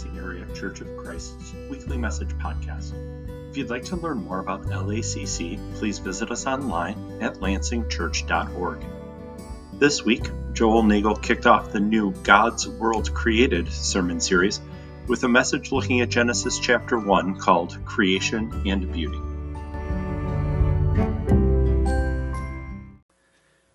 Lansing 0.00 0.18
Area 0.18 0.46
Church 0.54 0.80
of 0.80 0.96
Christ's 0.96 1.52
weekly 1.68 1.98
message 1.98 2.30
podcast. 2.38 2.94
If 3.50 3.58
you'd 3.58 3.68
like 3.68 3.84
to 3.86 3.96
learn 3.96 4.24
more 4.24 4.38
about 4.38 4.62
LACC, 4.62 5.58
please 5.74 5.98
visit 5.98 6.30
us 6.30 6.46
online 6.46 7.18
at 7.20 7.34
lansingchurch.org. 7.34 8.82
This 9.74 10.02
week, 10.02 10.30
Joel 10.54 10.84
Nagel 10.84 11.16
kicked 11.16 11.46
off 11.46 11.72
the 11.72 11.80
new 11.80 12.12
God's 12.22 12.66
World 12.66 13.12
Created 13.12 13.70
sermon 13.70 14.20
series 14.20 14.62
with 15.06 15.22
a 15.24 15.28
message 15.28 15.70
looking 15.70 16.00
at 16.00 16.08
Genesis 16.08 16.58
chapter 16.58 16.98
1 16.98 17.38
called 17.38 17.76
Creation 17.84 18.62
and 18.66 18.90
Beauty. 18.90 19.20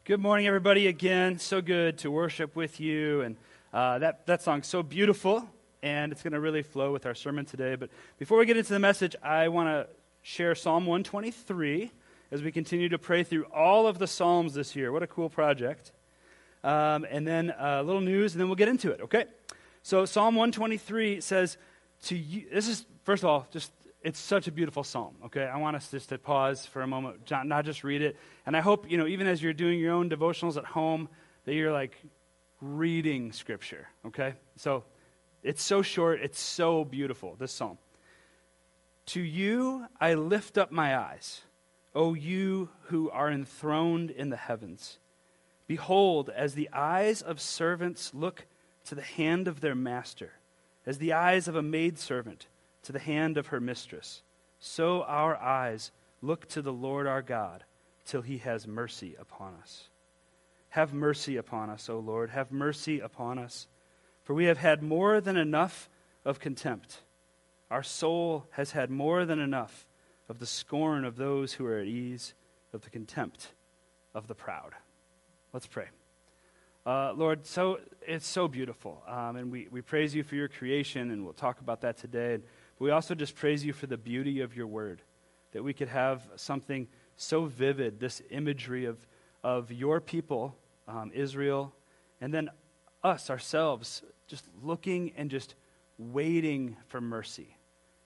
Good 0.05 0.21
morning, 0.21 0.47
everybody, 0.47 0.87
again. 0.87 1.37
So 1.37 1.61
good 1.61 1.99
to 1.99 2.09
worship 2.09 2.55
with 2.55 2.79
you. 2.79 3.21
And 3.21 3.37
uh, 3.71 3.99
that, 3.99 4.25
that 4.25 4.41
song's 4.41 4.67
so 4.67 4.81
beautiful, 4.81 5.49
and 5.85 6.11
it's 6.11 6.23
going 6.23 6.33
to 6.33 6.39
really 6.39 6.63
flow 6.63 6.91
with 6.91 7.05
our 7.05 7.13
sermon 7.13 7.45
today. 7.45 7.75
But 7.75 7.91
before 8.17 8.39
we 8.39 8.47
get 8.47 8.57
into 8.57 8.73
the 8.73 8.79
message, 8.79 9.15
I 9.21 9.49
want 9.49 9.69
to 9.69 9.87
share 10.23 10.55
Psalm 10.55 10.87
123 10.87 11.91
as 12.31 12.41
we 12.41 12.51
continue 12.51 12.89
to 12.89 12.97
pray 12.97 13.23
through 13.23 13.45
all 13.53 13.85
of 13.85 13.99
the 13.99 14.07
Psalms 14.07 14.55
this 14.55 14.75
year. 14.75 14.91
What 14.91 15.03
a 15.03 15.07
cool 15.07 15.29
project. 15.29 15.91
Um, 16.63 17.05
and 17.07 17.27
then 17.27 17.51
uh, 17.51 17.81
a 17.81 17.83
little 17.83 18.01
news, 18.01 18.33
and 18.33 18.41
then 18.41 18.47
we'll 18.47 18.55
get 18.55 18.67
into 18.67 18.89
it, 18.89 18.99
okay? 19.01 19.25
So, 19.83 20.05
Psalm 20.05 20.33
123 20.33 21.21
says, 21.21 21.57
to 22.05 22.17
you, 22.17 22.47
this 22.51 22.67
is, 22.67 22.83
first 23.03 23.21
of 23.21 23.29
all, 23.29 23.47
just 23.51 23.71
it's 24.01 24.19
such 24.19 24.47
a 24.47 24.51
beautiful 24.51 24.83
psalm 24.83 25.15
okay 25.25 25.45
i 25.45 25.57
want 25.57 25.75
us 25.75 25.89
just 25.89 26.09
to 26.09 26.19
pause 26.19 26.63
for 26.63 26.83
a 26.83 26.87
moment 26.87 27.17
not 27.43 27.65
just 27.65 27.83
read 27.83 28.03
it 28.03 28.15
and 28.45 28.55
i 28.55 28.61
hope 28.61 28.87
you 28.87 28.99
know 28.99 29.07
even 29.07 29.25
as 29.25 29.41
you're 29.41 29.51
doing 29.51 29.79
your 29.79 29.93
own 29.93 30.11
devotionals 30.11 30.57
at 30.57 30.65
home 30.65 31.09
that 31.45 31.55
you're 31.55 31.71
like 31.71 31.99
reading 32.61 33.31
scripture 33.31 33.87
okay 34.05 34.35
so 34.57 34.83
it's 35.45 35.63
so 35.63 35.81
short 35.81 36.19
it's 36.21 36.39
so 36.39 36.83
beautiful 36.83 37.35
this 37.39 37.51
psalm 37.51 37.77
to 39.05 39.21
you 39.21 39.85
i 39.99 40.13
lift 40.13 40.57
up 40.57 40.71
my 40.71 40.97
eyes 40.97 41.41
o 41.93 42.13
you 42.13 42.69
who 42.87 43.09
are 43.11 43.31
enthroned 43.31 44.11
in 44.11 44.29
the 44.29 44.37
heavens 44.37 44.97
behold 45.67 46.29
as 46.29 46.53
the 46.53 46.69
eyes 46.73 47.21
of 47.21 47.39
servants 47.39 48.13
look 48.13 48.45
to 48.83 48.95
the 48.95 49.01
hand 49.01 49.47
of 49.47 49.61
their 49.61 49.75
master 49.75 50.33
as 50.85 50.97
the 50.97 51.13
eyes 51.13 51.47
of 51.47 51.55
a 51.55 51.61
maidservant 51.61 52.47
to 52.83 52.91
the 52.91 52.99
hand 52.99 53.37
of 53.37 53.47
her 53.47 53.59
mistress. 53.59 54.21
So 54.59 55.03
our 55.03 55.35
eyes 55.35 55.91
look 56.21 56.47
to 56.49 56.61
the 56.61 56.73
Lord 56.73 57.07
our 57.07 57.21
God 57.21 57.63
till 58.05 58.21
he 58.21 58.37
has 58.39 58.67
mercy 58.67 59.15
upon 59.19 59.55
us. 59.55 59.89
Have 60.69 60.93
mercy 60.93 61.37
upon 61.37 61.69
us, 61.69 61.89
O 61.89 61.99
Lord. 61.99 62.29
Have 62.29 62.51
mercy 62.51 62.99
upon 62.99 63.39
us. 63.39 63.67
For 64.25 64.33
we 64.33 64.45
have 64.45 64.57
had 64.57 64.83
more 64.83 65.21
than 65.21 65.37
enough 65.37 65.89
of 66.25 66.39
contempt. 66.39 67.03
Our 67.71 67.83
soul 67.83 68.47
has 68.51 68.71
had 68.71 68.89
more 68.89 69.23
than 69.23 69.39
enough 69.39 69.85
of 70.27 70.39
the 70.39 70.47
scorn 70.47 71.05
of 71.05 71.15
those 71.15 71.53
who 71.53 71.65
are 71.65 71.77
at 71.77 71.85
ease, 71.85 72.33
of 72.73 72.81
the 72.81 72.89
contempt 72.89 73.53
of 74.13 74.27
the 74.27 74.35
proud. 74.35 74.73
Let's 75.53 75.67
pray. 75.67 75.85
Uh, 76.85 77.13
Lord, 77.13 77.45
so 77.45 77.79
it's 78.01 78.27
so 78.27 78.47
beautiful, 78.47 79.03
um, 79.07 79.35
and 79.35 79.51
we, 79.51 79.67
we 79.71 79.81
praise 79.81 80.13
you 80.13 80.23
for 80.23 80.35
your 80.35 80.47
creation, 80.47 81.11
and 81.11 81.23
we'll 81.23 81.33
talk 81.33 81.59
about 81.59 81.81
that 81.81 81.97
today. 81.97 82.37
But 82.37 82.83
we 82.83 82.91
also 82.91 83.15
just 83.15 83.35
praise 83.35 83.63
you 83.63 83.73
for 83.73 83.87
the 83.87 83.97
beauty 83.97 84.41
of 84.41 84.55
your 84.55 84.67
word, 84.67 85.01
that 85.51 85.63
we 85.63 85.73
could 85.73 85.87
have 85.87 86.27
something 86.35 86.87
so 87.15 87.45
vivid, 87.45 87.99
this 87.99 88.21
imagery 88.29 88.85
of, 88.85 89.05
of 89.43 89.71
your 89.71 90.01
people, 90.01 90.55
um, 90.87 91.11
Israel, 91.13 91.73
and 92.21 92.33
then 92.33 92.49
us 93.03 93.29
ourselves, 93.29 94.03
just 94.27 94.45
looking 94.63 95.13
and 95.17 95.29
just 95.29 95.55
waiting 95.97 96.75
for 96.87 96.99
mercy. 97.01 97.55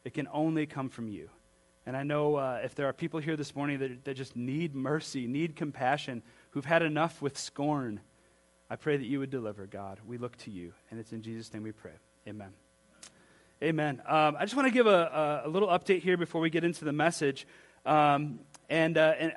It 0.03 0.13
can 0.13 0.27
only 0.31 0.65
come 0.65 0.89
from 0.89 1.07
you. 1.07 1.29
And 1.85 1.97
I 1.97 2.03
know 2.03 2.35
uh, 2.35 2.59
if 2.63 2.75
there 2.75 2.87
are 2.87 2.93
people 2.93 3.19
here 3.19 3.35
this 3.35 3.55
morning 3.55 3.79
that, 3.79 4.05
that 4.05 4.13
just 4.15 4.35
need 4.35 4.75
mercy, 4.75 5.27
need 5.27 5.55
compassion, 5.55 6.21
who've 6.51 6.65
had 6.65 6.83
enough 6.83 7.21
with 7.21 7.37
scorn, 7.37 7.99
I 8.69 8.75
pray 8.75 8.97
that 8.97 9.05
you 9.05 9.19
would 9.19 9.31
deliver, 9.31 9.65
God. 9.65 9.99
We 10.05 10.17
look 10.17 10.37
to 10.37 10.51
you. 10.51 10.73
And 10.91 10.99
it's 10.99 11.11
in 11.13 11.21
Jesus' 11.21 11.51
name 11.53 11.63
we 11.63 11.71
pray. 11.71 11.93
Amen. 12.27 12.53
Amen. 13.63 14.01
Um, 14.07 14.35
I 14.37 14.45
just 14.45 14.55
want 14.55 14.67
to 14.67 14.73
give 14.73 14.87
a, 14.87 15.41
a, 15.45 15.49
little 15.49 15.67
update 15.67 16.01
here 16.01 16.15
before 16.15 16.39
we 16.39 16.49
get 16.49 16.63
into 16.63 16.85
the 16.85 16.93
message. 16.93 17.47
Um, 17.85 18.39
and, 18.69 18.97
uh, 18.97 19.15
and, 19.19 19.33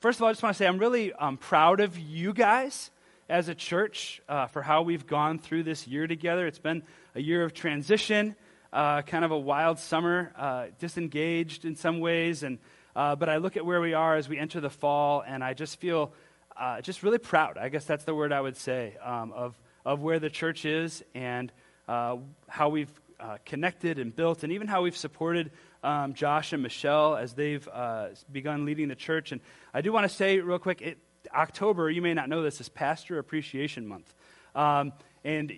first 0.00 0.18
of 0.18 0.22
all, 0.22 0.28
I 0.28 0.32
just 0.32 0.42
want 0.42 0.56
to 0.56 0.58
say 0.58 0.66
I'm 0.66 0.78
really 0.78 1.12
um, 1.12 1.36
proud 1.36 1.80
of 1.80 1.98
you 1.98 2.32
guys 2.34 2.90
as 3.28 3.48
a 3.48 3.54
church 3.54 4.20
uh, 4.28 4.46
for 4.46 4.62
how 4.62 4.82
we've 4.82 5.06
gone 5.06 5.38
through 5.38 5.62
this 5.62 5.86
year 5.86 6.06
together. 6.06 6.46
It's 6.46 6.58
been 6.58 6.82
a 7.14 7.20
year 7.20 7.44
of 7.44 7.54
transition, 7.54 8.36
uh, 8.72 9.02
kind 9.02 9.24
of 9.24 9.30
a 9.30 9.38
wild 9.38 9.78
summer, 9.78 10.32
uh, 10.36 10.66
disengaged 10.78 11.64
in 11.64 11.76
some 11.76 12.00
ways. 12.00 12.42
And, 12.42 12.58
uh, 12.94 13.16
but 13.16 13.28
I 13.28 13.36
look 13.36 13.56
at 13.56 13.64
where 13.64 13.80
we 13.80 13.94
are 13.94 14.16
as 14.16 14.28
we 14.28 14.38
enter 14.38 14.60
the 14.60 14.70
fall, 14.70 15.22
and 15.26 15.42
I 15.42 15.54
just 15.54 15.80
feel 15.80 16.12
uh, 16.56 16.80
just 16.80 17.02
really 17.02 17.18
proud. 17.18 17.58
I 17.58 17.68
guess 17.68 17.84
that's 17.84 18.04
the 18.04 18.14
word 18.14 18.32
I 18.32 18.40
would 18.40 18.56
say 18.56 18.96
um, 19.02 19.32
of, 19.32 19.58
of 19.84 20.00
where 20.02 20.18
the 20.18 20.30
church 20.30 20.64
is 20.64 21.02
and 21.14 21.52
how 21.86 22.68
we've 22.70 22.90
uh, 23.22 23.38
connected 23.44 23.98
and 23.98 24.14
built, 24.14 24.42
and 24.42 24.52
even 24.52 24.66
how 24.66 24.82
we've 24.82 24.96
supported 24.96 25.52
um, 25.84 26.12
Josh 26.12 26.52
and 26.52 26.62
Michelle 26.62 27.16
as 27.16 27.34
they've 27.34 27.66
uh, 27.68 28.08
begun 28.32 28.64
leading 28.64 28.88
the 28.88 28.96
church. 28.96 29.30
And 29.30 29.40
I 29.72 29.80
do 29.80 29.92
want 29.92 30.08
to 30.10 30.14
say 30.14 30.40
real 30.40 30.58
quick, 30.58 30.82
it, 30.82 30.98
October, 31.34 31.90
you 31.90 32.02
may 32.02 32.14
not 32.14 32.28
know 32.28 32.42
this, 32.42 32.60
is 32.60 32.68
Pastor 32.68 33.18
Appreciation 33.18 33.86
Month. 33.86 34.14
Um, 34.54 34.92
and 35.24 35.52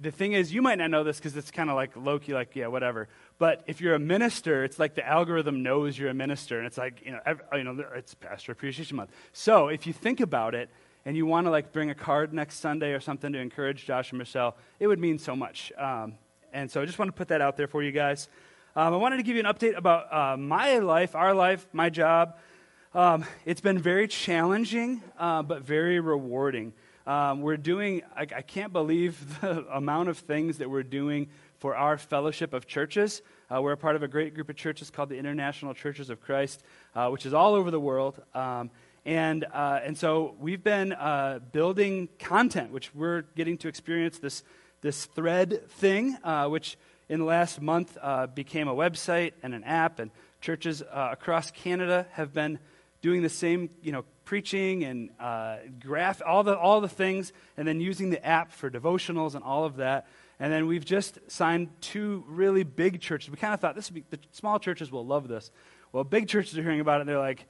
the 0.00 0.10
thing 0.10 0.32
is, 0.32 0.52
you 0.52 0.62
might 0.62 0.78
not 0.78 0.90
know 0.90 1.04
this 1.04 1.18
because 1.18 1.36
it's 1.36 1.50
kind 1.50 1.70
of 1.70 1.76
like 1.76 1.96
low 1.96 2.18
key, 2.18 2.34
like, 2.34 2.54
yeah, 2.54 2.66
whatever. 2.66 3.08
But 3.38 3.64
if 3.66 3.80
you're 3.80 3.94
a 3.94 3.98
minister, 3.98 4.64
it's 4.64 4.78
like 4.78 4.94
the 4.94 5.06
algorithm 5.06 5.62
knows 5.62 5.98
you're 5.98 6.10
a 6.10 6.14
minister. 6.14 6.58
And 6.58 6.66
it's 6.66 6.78
like, 6.78 7.02
you 7.04 7.12
know, 7.12 7.20
every, 7.24 7.44
you 7.56 7.64
know 7.64 7.84
it's 7.94 8.14
Pastor 8.14 8.52
Appreciation 8.52 8.96
Month. 8.96 9.10
So 9.32 9.68
if 9.68 9.86
you 9.86 9.92
think 9.92 10.20
about 10.20 10.54
it, 10.54 10.70
and 11.06 11.16
you 11.16 11.24
want 11.24 11.46
to 11.46 11.50
like 11.52 11.72
bring 11.72 11.88
a 11.88 11.94
card 11.94 12.34
next 12.34 12.58
Sunday 12.58 12.92
or 12.92 12.98
something 12.98 13.32
to 13.32 13.38
encourage 13.38 13.86
Josh 13.86 14.10
and 14.10 14.18
Michelle, 14.18 14.56
it 14.80 14.88
would 14.88 14.98
mean 14.98 15.18
so 15.20 15.36
much. 15.36 15.72
Um, 15.78 16.14
and 16.52 16.68
so 16.68 16.82
I 16.82 16.84
just 16.84 16.98
want 16.98 17.08
to 17.08 17.12
put 17.12 17.28
that 17.28 17.40
out 17.40 17.56
there 17.56 17.68
for 17.68 17.82
you 17.82 17.92
guys. 17.92 18.28
Um, 18.74 18.92
I 18.92 18.96
wanted 18.96 19.18
to 19.18 19.22
give 19.22 19.36
you 19.36 19.40
an 19.46 19.46
update 19.46 19.76
about 19.76 20.12
uh, 20.12 20.36
my 20.36 20.78
life, 20.78 21.14
our 21.14 21.32
life, 21.32 21.66
my 21.72 21.90
job. 21.90 22.36
Um, 22.96 23.26
it's 23.44 23.60
been 23.60 23.78
very 23.78 24.08
challenging, 24.08 25.02
uh, 25.18 25.42
but 25.42 25.60
very 25.60 26.00
rewarding. 26.00 26.72
Um, 27.06 27.42
we're 27.42 27.58
doing, 27.58 28.00
I, 28.16 28.22
I, 28.22 28.40
can't 28.40 28.72
believe 28.72 29.38
the 29.42 29.66
amount 29.70 30.08
of 30.08 30.16
things 30.16 30.56
that 30.58 30.70
we're 30.70 30.82
doing 30.82 31.28
for 31.58 31.76
our 31.76 31.98
fellowship 31.98 32.54
of 32.54 32.66
churches. 32.66 33.20
Uh, 33.54 33.60
we're 33.60 33.72
a 33.72 33.76
part 33.76 33.96
of 33.96 34.02
a 34.02 34.08
great 34.08 34.32
group 34.32 34.48
of 34.48 34.56
churches 34.56 34.88
called 34.88 35.10
the 35.10 35.18
International 35.18 35.74
Churches 35.74 36.08
of 36.08 36.22
Christ, 36.22 36.62
uh, 36.94 37.10
which 37.10 37.26
is 37.26 37.34
all 37.34 37.54
over 37.54 37.70
the 37.70 37.78
world. 37.78 38.18
Um, 38.34 38.70
and, 39.04 39.44
uh, 39.44 39.80
and 39.84 39.98
so 39.98 40.34
we've 40.40 40.64
been 40.64 40.94
uh, 40.94 41.40
building 41.52 42.08
content, 42.18 42.72
which 42.72 42.94
we're 42.94 43.24
getting 43.36 43.58
to 43.58 43.68
experience 43.68 44.18
this 44.20 44.42
this 44.80 45.04
thread 45.04 45.68
thing, 45.68 46.16
uh, 46.24 46.48
which 46.48 46.78
in 47.10 47.18
the 47.18 47.26
last 47.26 47.60
month 47.60 47.98
became 48.34 48.68
a 48.68 48.74
website 48.74 49.32
and 49.42 49.54
an 49.54 49.64
app, 49.64 49.98
and 49.98 50.10
churches 50.40 50.82
across 50.90 51.50
Canada 51.50 52.06
have 52.12 52.32
been 52.32 52.58
doing 53.06 53.22
the 53.22 53.28
same, 53.28 53.70
you 53.82 53.92
know, 53.92 54.04
preaching 54.24 54.82
and 54.82 55.10
uh, 55.20 55.58
graph, 55.78 56.20
all 56.26 56.42
the, 56.42 56.58
all 56.58 56.80
the 56.80 56.88
things, 56.88 57.32
and 57.56 57.66
then 57.66 57.80
using 57.80 58.10
the 58.10 58.26
app 58.26 58.50
for 58.50 58.68
devotionals 58.68 59.36
and 59.36 59.44
all 59.44 59.62
of 59.62 59.76
that. 59.76 60.08
And 60.40 60.52
then 60.52 60.66
we've 60.66 60.84
just 60.84 61.20
signed 61.28 61.68
two 61.80 62.24
really 62.26 62.64
big 62.64 63.00
churches. 63.00 63.30
We 63.30 63.36
kind 63.36 63.54
of 63.54 63.60
thought 63.60 63.76
this 63.76 63.92
would 63.92 63.94
be, 63.94 64.04
the 64.10 64.18
small 64.32 64.58
churches 64.58 64.90
will 64.90 65.06
love 65.06 65.28
this. 65.28 65.52
Well, 65.92 66.02
big 66.02 66.26
churches 66.26 66.58
are 66.58 66.64
hearing 66.64 66.80
about 66.80 66.96
it, 66.96 67.02
and 67.02 67.08
they're 67.08 67.16
like, 67.16 67.46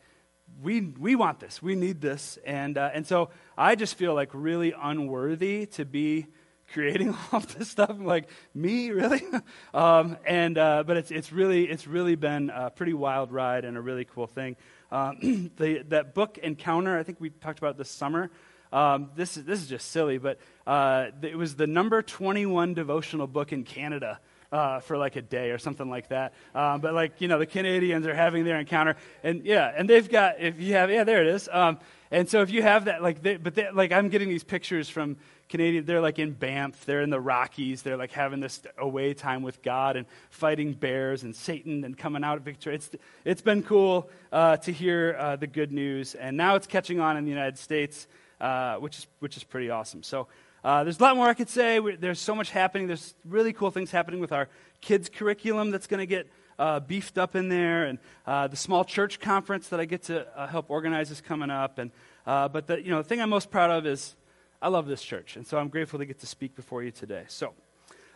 we, 0.62 0.82
we 0.82 1.16
want 1.16 1.40
this. 1.40 1.62
We 1.62 1.74
need 1.74 2.02
this. 2.02 2.38
And, 2.44 2.76
uh, 2.76 2.90
and 2.92 3.06
so 3.06 3.30
I 3.56 3.76
just 3.76 3.94
feel 3.94 4.12
like 4.12 4.28
really 4.34 4.74
unworthy 4.78 5.64
to 5.68 5.86
be 5.86 6.26
creating 6.72 7.16
all 7.32 7.40
this 7.40 7.70
stuff. 7.70 7.88
I'm 7.88 8.04
like, 8.04 8.28
me, 8.54 8.90
really? 8.90 9.22
um, 9.74 10.18
and 10.26 10.58
uh, 10.58 10.84
but 10.86 10.96
it's 10.96 11.10
it's 11.10 11.32
really 11.32 11.64
it's 11.64 11.86
really 11.86 12.14
been 12.14 12.50
a 12.50 12.70
pretty 12.70 12.94
wild 12.94 13.32
ride 13.32 13.64
and 13.64 13.76
a 13.76 13.80
really 13.80 14.04
cool 14.04 14.26
thing. 14.26 14.56
Um, 14.90 15.50
the, 15.56 15.82
that 15.88 16.14
book 16.14 16.38
Encounter, 16.38 16.98
I 16.98 17.02
think 17.02 17.20
we 17.20 17.30
talked 17.30 17.58
about 17.58 17.76
this 17.76 17.90
summer. 17.90 18.30
Um, 18.72 19.10
this 19.14 19.36
is 19.36 19.44
this 19.44 19.60
is 19.60 19.68
just 19.68 19.90
silly, 19.90 20.18
but 20.18 20.38
uh, 20.66 21.06
it 21.22 21.36
was 21.36 21.54
the 21.54 21.66
number 21.66 22.02
21 22.02 22.74
devotional 22.74 23.26
book 23.26 23.52
in 23.52 23.64
Canada. 23.64 24.20
Uh, 24.52 24.78
for 24.78 24.96
like 24.96 25.16
a 25.16 25.22
day 25.22 25.50
or 25.50 25.58
something 25.58 25.90
like 25.90 26.08
that. 26.08 26.32
Um, 26.54 26.80
but 26.80 26.94
like 26.94 27.20
you 27.20 27.26
know, 27.26 27.36
the 27.36 27.46
Canadians 27.46 28.06
are 28.06 28.14
having 28.14 28.44
their 28.44 28.60
encounter, 28.60 28.94
and 29.24 29.44
yeah, 29.44 29.72
and 29.76 29.90
they've 29.90 30.08
got 30.08 30.40
if 30.40 30.60
you 30.60 30.74
have 30.74 30.88
yeah, 30.88 31.02
there 31.02 31.20
it 31.20 31.26
is. 31.26 31.48
Um, 31.50 31.80
and 32.10 32.28
so 32.28 32.42
if 32.42 32.50
you 32.50 32.62
have 32.62 32.84
that, 32.84 33.02
like, 33.02 33.22
they, 33.22 33.36
but 33.36 33.54
they, 33.54 33.70
like 33.72 33.90
I'm 33.90 34.08
getting 34.08 34.28
these 34.28 34.44
pictures 34.44 34.88
from 34.88 35.16
Canadian, 35.48 35.84
they're 35.84 36.00
like 36.00 36.18
in 36.18 36.32
Banff, 36.32 36.84
they're 36.84 37.02
in 37.02 37.10
the 37.10 37.20
Rockies, 37.20 37.82
they're 37.82 37.96
like 37.96 38.12
having 38.12 38.40
this 38.40 38.60
away 38.78 39.14
time 39.14 39.42
with 39.42 39.62
God 39.62 39.96
and 39.96 40.06
fighting 40.30 40.72
bears 40.72 41.22
and 41.22 41.34
Satan 41.34 41.84
and 41.84 41.96
coming 41.96 42.24
out 42.24 42.40
victorious. 42.40 42.90
It's, 42.92 43.02
it's 43.24 43.42
been 43.42 43.62
cool 43.62 44.10
uh, 44.32 44.56
to 44.58 44.72
hear 44.72 45.16
uh, 45.18 45.36
the 45.36 45.46
good 45.46 45.72
news, 45.72 46.14
and 46.14 46.36
now 46.36 46.56
it's 46.56 46.66
catching 46.66 47.00
on 47.00 47.16
in 47.16 47.24
the 47.24 47.30
United 47.30 47.58
States, 47.58 48.08
uh, 48.40 48.76
which, 48.76 48.98
is, 48.98 49.06
which 49.20 49.36
is 49.36 49.44
pretty 49.44 49.70
awesome. 49.70 50.02
So, 50.02 50.26
Uh, 50.64 50.82
there's 50.82 50.98
a 50.98 51.02
lot 51.02 51.14
more 51.14 51.30
I 51.30 51.34
could 51.34 51.48
say. 51.48 51.78
We, 51.78 51.96
there's 51.96 52.18
so 52.18 52.34
much 52.34 52.50
happening. 52.50 52.88
There's 52.88 53.14
really 53.24 53.52
cool 53.52 53.70
things 53.70 53.92
happening 53.92 54.20
with 54.20 54.32
our 54.32 54.48
kids' 54.80 55.08
curriculum 55.08 55.70
that's 55.70 55.86
going 55.86 56.00
to 56.00 56.06
get 56.16 56.26
uh, 56.58 56.80
beefed 56.80 57.18
up 57.18 57.36
in 57.36 57.48
there, 57.48 57.86
and 57.86 57.98
uh, 58.26 58.48
the 58.48 58.56
small 58.56 58.84
church 58.84 59.20
conference 59.20 59.68
that 59.68 59.78
I 59.78 59.86
get 59.86 60.02
to 60.04 60.26
uh, 60.34 60.48
help 60.48 60.66
organize 60.68 61.12
is 61.12 61.20
coming 61.20 61.50
up. 61.50 61.78
And 61.78 61.92
uh, 62.26 62.48
but 62.48 62.66
the 62.66 62.82
you 62.82 62.90
know 62.90 62.98
the 62.98 63.08
thing 63.08 63.20
I'm 63.20 63.30
most 63.30 63.48
proud 63.50 63.70
of 63.70 63.86
is 63.86 64.16
I 64.60 64.68
love 64.68 64.86
this 64.86 65.02
church, 65.02 65.36
and 65.36 65.46
so 65.46 65.58
I'm 65.58 65.68
grateful 65.68 65.98
to 65.98 66.06
get 66.06 66.20
to 66.20 66.26
speak 66.26 66.54
before 66.56 66.82
you 66.82 66.90
today. 66.90 67.24
So. 67.28 67.52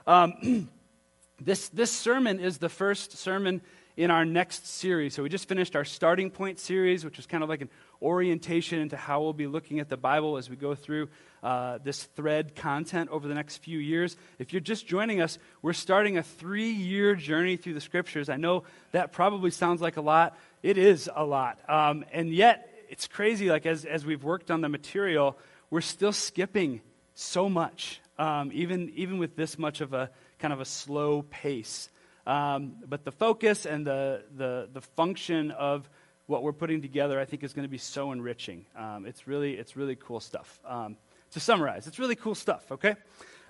Um, 0.07 0.69
this, 1.41 1.69
this 1.69 1.91
sermon 1.91 2.41
is 2.41 2.59
the 2.59 2.69
first 2.69 3.17
sermon 3.17 3.63
in 3.97 4.11
our 4.11 4.25
next 4.25 4.67
series. 4.67 5.15
So 5.15 5.23
we 5.23 5.29
just 5.29 5.49
finished 5.49 5.77
our 5.77 5.85
starting 5.85 6.31
point 6.31 6.59
series, 6.59 7.05
which 7.05 7.17
was 7.17 7.27
kind 7.27 7.43
of 7.43 7.49
like 7.49 7.61
an 7.61 7.69
orientation 8.01 8.79
into 8.79 8.97
how 8.97 9.21
we'll 9.21 9.33
be 9.33 9.47
looking 9.47 9.79
at 9.79 9.89
the 9.89 9.97
Bible 9.97 10.37
as 10.37 10.49
we 10.49 10.57
go 10.57 10.75
through 10.75 11.09
uh, 11.43 11.79
this 11.85 12.05
thread 12.05 12.55
content 12.55 13.11
over 13.11 13.29
the 13.29 13.35
next 13.35 13.59
few 13.59 13.79
years. 13.79 14.17
If 14.39 14.53
you're 14.53 14.61
just 14.61 14.87
joining 14.87 15.21
us, 15.21 15.39
we're 15.61 15.75
starting 15.75 16.17
a 16.17 16.23
three 16.23 16.71
year 16.71 17.15
journey 17.15 17.57
through 17.57 17.75
the 17.75 17.81
scriptures. 17.81 18.29
I 18.29 18.37
know 18.37 18.65
that 18.93 19.13
probably 19.13 19.51
sounds 19.51 19.81
like 19.81 19.97
a 19.97 20.03
lot. 20.03 20.37
It 20.63 20.79
is 20.79 21.11
a 21.15 21.25
lot. 21.25 21.59
Um, 21.69 22.05
and 22.13 22.33
yet, 22.33 22.69
it's 22.89 23.07
crazy. 23.07 23.51
Like, 23.51 23.67
as, 23.67 23.85
as 23.85 24.05
we've 24.05 24.25
worked 24.25 24.51
on 24.51 24.63
the 24.63 24.69
material, 24.69 25.37
we're 25.71 25.81
still 25.81 26.13
skipping 26.13 26.81
so 27.15 27.49
much, 27.49 28.01
um, 28.19 28.51
even, 28.53 28.91
even 28.97 29.19
with 29.19 29.37
this 29.37 29.59
much 29.59 29.81
of 29.81 29.93
a 29.93 30.11
kind 30.39 30.53
of 30.53 30.61
a 30.61 30.65
slow 30.65 31.23
pace. 31.23 31.89
Um, 32.27 32.75
but 32.87 33.05
the 33.05 33.13
focus 33.13 33.67
and 33.67 33.87
the, 33.87 34.25
the, 34.37 34.69
the 34.73 34.81
function 34.81 35.51
of 35.53 35.89
what 36.27 36.43
we're 36.43 36.53
putting 36.53 36.83
together, 36.83 37.19
I 37.19 37.25
think, 37.25 37.43
is 37.43 37.53
going 37.53 37.65
to 37.65 37.71
be 37.71 37.79
so 37.79 38.13
enriching. 38.13 38.67
Um, 38.77 39.07
it's, 39.07 39.27
really, 39.27 39.55
it's 39.55 39.77
really 39.77 39.97
cool 39.97 40.21
stuff. 40.21 40.61
Um, 40.65 40.97
to 41.33 41.41
summarize, 41.41 41.87
it's 41.87 41.99
really 41.99 42.17
cool 42.17 42.35
stuff, 42.35 42.71
okay? 42.73 42.97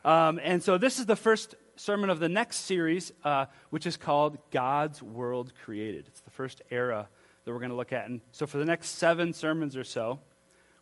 Um, 0.05 0.41
and 0.43 0.63
so 0.63 0.79
this 0.79 0.99
is 0.99 1.07
the 1.07 1.17
first 1.17 1.55
sermon 1.77 2.11
of 2.11 2.21
the 2.21 2.29
next 2.29 2.59
series, 2.59 3.13
uh, 3.25 3.47
which 3.71 3.87
is 3.87 3.97
called 3.97 4.39
God's 4.51 5.03
World 5.03 5.53
Created. 5.65 6.07
It's 6.09 6.21
the 6.21 6.31
first 6.31 6.63
era 6.71 7.09
that 7.45 7.53
we're 7.53 7.59
going 7.59 7.71
to 7.71 7.77
look 7.77 7.93
at. 7.93 8.09
And 8.09 8.21
so 8.33 8.47
for 8.47 8.59
the 8.59 8.65
next 8.65 8.91
seven 8.91 9.33
sermons 9.33 9.77
or 9.77 9.85
so, 9.85 10.21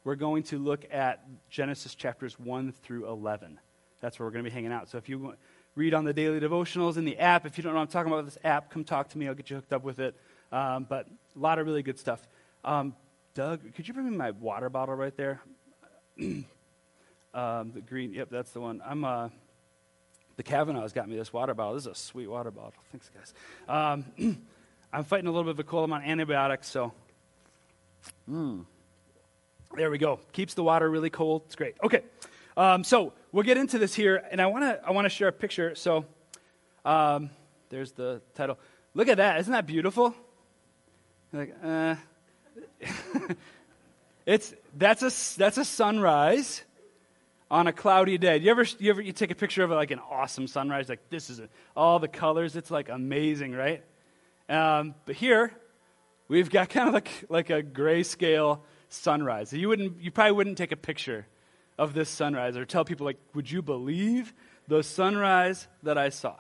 we're 0.09 0.15
going 0.15 0.43
to 0.43 0.59
look 0.59 0.87
at 0.91 1.23
Genesis 1.51 1.95
chapters 1.95 2.41
1 2.41 2.73
through 2.83 3.07
11. 3.11 3.61
That's 4.01 4.19
where 4.19 4.27
we're 4.27 4.33
going 4.33 4.43
to 4.43 4.51
be 4.51 4.55
hanging 4.55 4.73
out. 4.73 4.89
So 4.89 4.97
if 4.97 5.07
you 5.07 5.35
read 5.75 5.93
on 5.93 6.07
the 6.07 6.15
daily 6.15 6.41
devotionals 6.41 6.97
in 6.97 7.05
the 7.05 7.19
app. 7.19 7.45
If 7.45 7.59
you 7.59 7.63
don't 7.63 7.75
know 7.75 7.81
what 7.81 7.83
I'm 7.83 7.93
talking 7.93 8.11
about 8.11 8.25
this 8.25 8.39
app, 8.43 8.71
come 8.71 8.85
talk 8.85 9.11
to 9.11 9.19
me. 9.19 9.29
I'll 9.29 9.35
get 9.35 9.51
you 9.51 9.57
hooked 9.57 9.75
up 9.75 9.85
with 9.85 9.99
it. 9.99 10.17
Um, 10.51 10.87
but 10.89 11.07
a 11.37 11.39
lot 11.39 11.59
of 11.59 11.67
really 11.67 11.83
good 11.83 11.99
stuff. 11.99 12.27
Um, 12.65 12.97
Doug, 13.35 13.61
could 13.75 13.87
you 13.87 13.93
bring 13.93 14.09
me 14.09 14.17
my 14.17 14.31
water 14.31 14.71
bottle 14.71 14.95
right 14.95 15.15
there? 15.15 15.43
um, 16.19 16.47
the 17.35 17.83
green, 17.87 18.15
yep, 18.15 18.31
that's 18.31 18.53
the 18.53 18.61
one. 18.61 18.81
I'm, 18.83 19.05
uh, 19.05 19.29
the 20.37 20.43
Kavanaugh's 20.43 20.95
got 20.95 21.07
me 21.07 21.17
this 21.17 21.35
water 21.35 21.53
bottle. 21.53 21.75
This 21.75 21.83
is 21.83 21.93
a 21.93 21.95
sweet 21.95 22.29
water 22.29 22.51
bottle. 22.51 22.73
Thanks, 22.93 23.11
guys. 23.15 23.35
Um, 23.69 24.47
I'm 24.91 25.05
fighting 25.05 25.27
a 25.27 25.31
little 25.31 25.45
bit 25.45 25.51
of 25.51 25.61
a 25.61 25.65
cold. 25.65 25.85
I'm 25.85 25.93
on 25.93 26.03
antibiotics, 26.03 26.67
so. 26.67 26.95
Mm. 28.27 28.65
There 29.77 29.91
we 29.91 29.99
go. 29.99 30.21
Keeps 30.33 30.55
the 30.55 30.63
water 30.63 30.89
really 30.89 31.11
cold. 31.11 31.43
It's 31.47 31.55
great. 31.55 31.75
Okay. 31.83 32.03
Um, 32.57 32.83
so 32.83 33.13
we'll 33.31 33.45
get 33.45 33.57
into 33.57 33.79
this 33.79 33.95
here, 33.95 34.23
and 34.31 34.41
I 34.41 34.47
want 34.47 34.65
to 34.65 34.81
I 34.85 34.91
want 34.91 35.05
to 35.05 35.11
share 35.11 35.29
a 35.29 35.33
picture. 35.33 35.75
So 35.75 36.05
um, 36.85 37.31
there's 37.69 37.93
the 37.93 38.21
title. 38.35 38.59
Look 38.95 39.09
at 39.09 39.19
that! 39.19 39.39
Isn't 39.41 39.53
that 39.53 39.67
beautiful? 39.67 40.15
like, 41.33 41.55
uh, 41.63 41.95
it's 44.27 44.55
that's 44.77 45.03
a 45.03 45.39
that's 45.39 45.59
a 45.59 45.65
sunrise 45.65 46.63
on 47.51 47.67
a 47.67 47.73
cloudy 47.73 48.19
day. 48.19 48.39
You 48.39 48.51
ever 48.51 48.65
you 48.79 48.91
ever 48.91 49.03
you 49.03 49.13
take 49.13 49.31
a 49.31 49.35
picture 49.35 49.63
of 49.63 49.71
like 49.71 49.91
an 49.91 50.01
awesome 50.11 50.47
sunrise? 50.47 50.89
Like 50.89 51.11
this 51.11 51.31
is 51.31 51.39
a, 51.41 51.49
all 51.77 51.99
the 51.99 52.09
colors. 52.09 52.57
It's 52.57 52.71
like 52.71 52.89
amazing, 52.89 53.53
right? 53.53 53.85
Um, 54.49 54.95
but 55.05 55.15
here 55.15 55.53
we've 56.27 56.51
got 56.51 56.71
kind 56.71 56.89
of 56.89 56.95
like 56.95 57.11
like 57.29 57.51
a 57.51 57.63
grayscale 57.63 58.61
sunrise. 58.89 59.53
You 59.53 59.69
wouldn't 59.69 60.01
you 60.01 60.11
probably 60.11 60.33
wouldn't 60.33 60.59
take 60.59 60.73
a 60.73 60.77
picture 60.77 61.27
of 61.79 61.95
this 61.95 62.09
sunrise 62.09 62.57
or 62.57 62.65
tell 62.65 62.85
people, 62.85 63.07
like, 63.07 63.19
would 63.35 63.51
you 63.51 63.63
believe 63.63 64.35
the 64.67 64.83
sunrise 64.83 65.69
that 65.85 65.97
I 65.97 66.09
saw? 66.09 66.35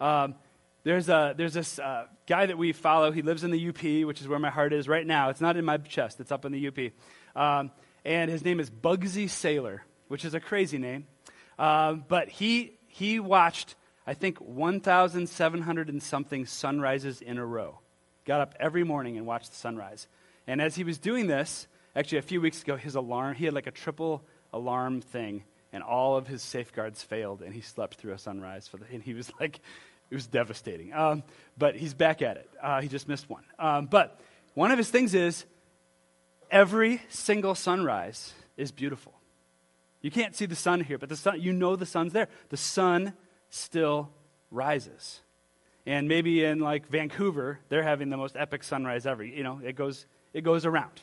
Um, 0.00 0.34
there's, 0.82 1.08
a, 1.08 1.34
there's 1.36 1.54
this 1.54 1.78
uh, 1.78 2.06
guy 2.26 2.44
that 2.44 2.58
we 2.58 2.72
follow. 2.72 3.10
He 3.12 3.22
lives 3.22 3.44
in 3.44 3.50
the 3.50 3.68
UP, 3.68 4.06
which 4.06 4.20
is 4.20 4.28
where 4.28 4.38
my 4.38 4.50
heart 4.50 4.72
is 4.72 4.88
right 4.88 5.06
now. 5.06 5.30
It's 5.30 5.40
not 5.40 5.56
in 5.56 5.64
my 5.64 5.78
chest, 5.78 6.20
it's 6.20 6.32
up 6.32 6.44
in 6.44 6.52
the 6.52 6.68
UP. 6.68 7.40
Um, 7.40 7.70
and 8.04 8.30
his 8.30 8.44
name 8.44 8.60
is 8.60 8.68
Bugsy 8.68 9.30
Sailor, 9.30 9.82
which 10.08 10.24
is 10.24 10.34
a 10.34 10.40
crazy 10.40 10.76
name. 10.76 11.06
Um, 11.58 12.04
but 12.06 12.28
he, 12.28 12.76
he 12.88 13.20
watched, 13.20 13.76
I 14.06 14.12
think, 14.14 14.38
1,700 14.38 15.88
and 15.88 16.02
something 16.02 16.44
sunrises 16.44 17.22
in 17.22 17.38
a 17.38 17.46
row. 17.46 17.78
Got 18.26 18.40
up 18.40 18.54
every 18.58 18.84
morning 18.84 19.16
and 19.16 19.26
watched 19.26 19.50
the 19.50 19.56
sunrise. 19.56 20.06
And 20.46 20.60
as 20.60 20.74
he 20.76 20.84
was 20.84 20.98
doing 20.98 21.26
this, 21.26 21.66
Actually, 21.96 22.18
a 22.18 22.22
few 22.22 22.40
weeks 22.40 22.62
ago, 22.62 22.76
his 22.76 22.96
alarm, 22.96 23.34
he 23.34 23.44
had 23.44 23.54
like 23.54 23.68
a 23.68 23.70
triple 23.70 24.24
alarm 24.52 25.00
thing, 25.00 25.44
and 25.72 25.82
all 25.82 26.16
of 26.16 26.26
his 26.26 26.42
safeguards 26.42 27.02
failed, 27.02 27.40
and 27.40 27.54
he 27.54 27.60
slept 27.60 27.94
through 27.94 28.12
a 28.12 28.18
sunrise. 28.18 28.66
For 28.66 28.78
the, 28.78 28.86
and 28.92 29.02
he 29.02 29.14
was 29.14 29.30
like, 29.40 29.60
it 30.10 30.14
was 30.14 30.26
devastating. 30.26 30.92
Um, 30.92 31.22
but 31.56 31.76
he's 31.76 31.94
back 31.94 32.20
at 32.20 32.36
it. 32.36 32.50
Uh, 32.60 32.80
he 32.80 32.88
just 32.88 33.08
missed 33.08 33.30
one. 33.30 33.44
Um, 33.58 33.86
but 33.86 34.20
one 34.54 34.72
of 34.72 34.78
his 34.78 34.90
things 34.90 35.14
is 35.14 35.44
every 36.50 37.00
single 37.08 37.54
sunrise 37.54 38.32
is 38.56 38.72
beautiful. 38.72 39.12
You 40.02 40.10
can't 40.10 40.34
see 40.34 40.46
the 40.46 40.56
sun 40.56 40.80
here, 40.80 40.98
but 40.98 41.08
the 41.08 41.16
sun, 41.16 41.40
you 41.40 41.52
know 41.52 41.76
the 41.76 41.86
sun's 41.86 42.12
there. 42.12 42.28
The 42.50 42.56
sun 42.56 43.14
still 43.50 44.10
rises. 44.50 45.20
And 45.86 46.08
maybe 46.08 46.44
in 46.44 46.58
like 46.58 46.88
Vancouver, 46.88 47.60
they're 47.68 47.82
having 47.82 48.10
the 48.10 48.16
most 48.16 48.36
epic 48.36 48.64
sunrise 48.64 49.06
ever. 49.06 49.24
You 49.24 49.42
know, 49.42 49.60
it 49.64 49.76
goes, 49.76 50.06
it 50.34 50.42
goes 50.42 50.66
around. 50.66 51.00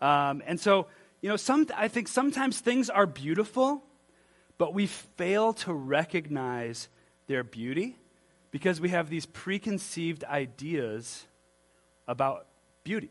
Um, 0.00 0.42
and 0.46 0.58
so, 0.58 0.86
you 1.20 1.28
know, 1.28 1.36
some, 1.36 1.66
I 1.76 1.88
think 1.88 2.08
sometimes 2.08 2.58
things 2.58 2.90
are 2.90 3.06
beautiful, 3.06 3.84
but 4.58 4.74
we 4.74 4.86
fail 4.86 5.52
to 5.52 5.72
recognize 5.72 6.88
their 7.26 7.44
beauty 7.44 7.96
because 8.50 8.80
we 8.80 8.88
have 8.88 9.08
these 9.08 9.26
preconceived 9.26 10.24
ideas 10.24 11.26
about 12.08 12.46
beauty. 12.82 13.10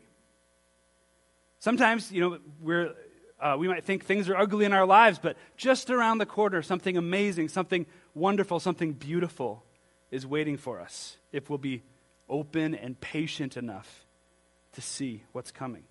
Sometimes, 1.60 2.12
you 2.12 2.20
know, 2.20 2.38
we're, 2.60 2.94
uh, 3.40 3.56
we 3.58 3.68
might 3.68 3.84
think 3.84 4.04
things 4.04 4.28
are 4.28 4.36
ugly 4.36 4.64
in 4.64 4.72
our 4.72 4.86
lives, 4.86 5.18
but 5.18 5.36
just 5.56 5.90
around 5.90 6.18
the 6.18 6.26
corner, 6.26 6.62
something 6.62 6.96
amazing, 6.96 7.48
something 7.48 7.86
wonderful, 8.14 8.60
something 8.60 8.92
beautiful 8.92 9.64
is 10.10 10.26
waiting 10.26 10.56
for 10.56 10.80
us 10.80 11.16
if 11.32 11.50
we'll 11.50 11.58
be 11.58 11.82
open 12.28 12.74
and 12.74 13.00
patient 13.00 13.56
enough 13.56 14.03
to 14.74 14.82
see 14.82 15.24
what's 15.32 15.50
coming. 15.50 15.84